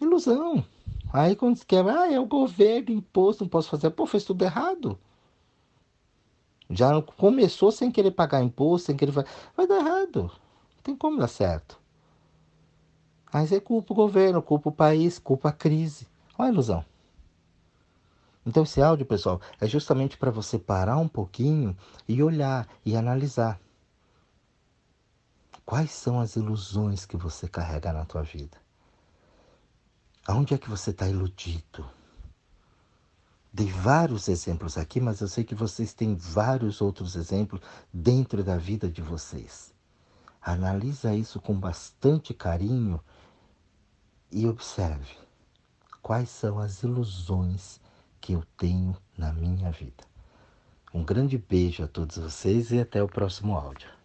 Ilusão. 0.02 0.66
Aí 1.14 1.38
quando 1.38 1.56
você 1.56 1.64
quer, 1.66 1.88
ah, 1.88 2.12
é 2.12 2.20
o 2.20 2.26
governo, 2.26 2.92
imposto, 2.92 3.46
não 3.46 3.50
posso 3.50 3.70
fazer. 3.70 3.92
Pô, 3.92 4.06
fez 4.06 4.26
tudo 4.26 4.44
errado. 4.44 5.00
Já 6.70 7.02
começou 7.02 7.72
sem 7.72 7.92
querer 7.92 8.12
pagar 8.12 8.44
imposto, 8.44 8.88
sem 8.88 8.98
querer. 8.98 9.12
Vai 9.12 9.68
dar 9.68 9.80
errado. 9.80 10.32
Não 10.76 10.84
tem 10.84 10.96
como 10.96 11.18
dar 11.18 11.28
certo. 11.28 11.80
Mas 13.34 13.52
é 13.52 13.60
culpa 13.60 13.94
o 13.94 13.96
governo, 13.96 14.42
culpa 14.42 14.70
o 14.70 14.74
país, 14.74 15.18
culpa 15.18 15.50
a 15.50 15.54
crise. 15.54 16.08
Olha 16.38 16.50
a 16.50 16.54
ilusão. 16.54 16.86
Então, 18.46 18.64
esse 18.64 18.82
áudio, 18.82 19.06
pessoal, 19.06 19.42
é 19.60 19.68
justamente 19.68 20.18
para 20.18 20.32
você 20.32 20.58
parar 20.58 20.98
um 20.98 21.08
pouquinho 21.08 21.76
e 22.08 22.24
olhar 22.24 22.68
e 22.86 22.96
analisar. 22.96 23.60
Quais 25.66 25.92
são 25.92 26.20
as 26.20 26.36
ilusões 26.36 27.06
que 27.06 27.16
você 27.16 27.48
carrega 27.48 27.94
na 27.94 28.06
tua 28.06 28.24
vida? 28.24 28.58
Aonde 30.28 30.54
é 30.56 30.58
que 30.58 30.70
você 30.70 30.90
está 30.90 31.08
iludido? 31.08 31.86
Dei 33.52 33.68
vários 33.68 34.28
exemplos 34.28 34.78
aqui, 34.78 35.00
mas 35.00 35.22
eu 35.22 35.28
sei 35.28 35.44
que 35.44 35.56
vocês 35.56 35.94
têm 35.94 36.16
vários 36.16 36.82
outros 36.82 37.16
exemplos 37.16 37.62
dentro 37.92 38.44
da 38.44 38.58
vida 38.58 38.88
de 38.88 39.02
vocês. 39.02 39.74
Analisa 40.42 41.16
isso 41.16 41.42
com 41.42 41.60
bastante 41.60 42.34
carinho 42.34 43.00
e 44.32 44.48
observe 44.48 45.18
quais 46.02 46.30
são 46.30 46.60
as 46.60 46.84
ilusões 46.84 47.82
que 48.22 48.34
eu 48.34 48.44
tenho 48.56 48.96
na 49.18 49.34
minha 49.34 49.72
vida. 49.72 50.04
Um 50.94 51.04
grande 51.04 51.38
beijo 51.38 51.84
a 51.84 51.88
todos 51.88 52.18
vocês 52.18 52.72
e 52.72 52.80
até 52.80 53.02
o 53.02 53.08
próximo 53.08 53.56
áudio. 53.56 53.99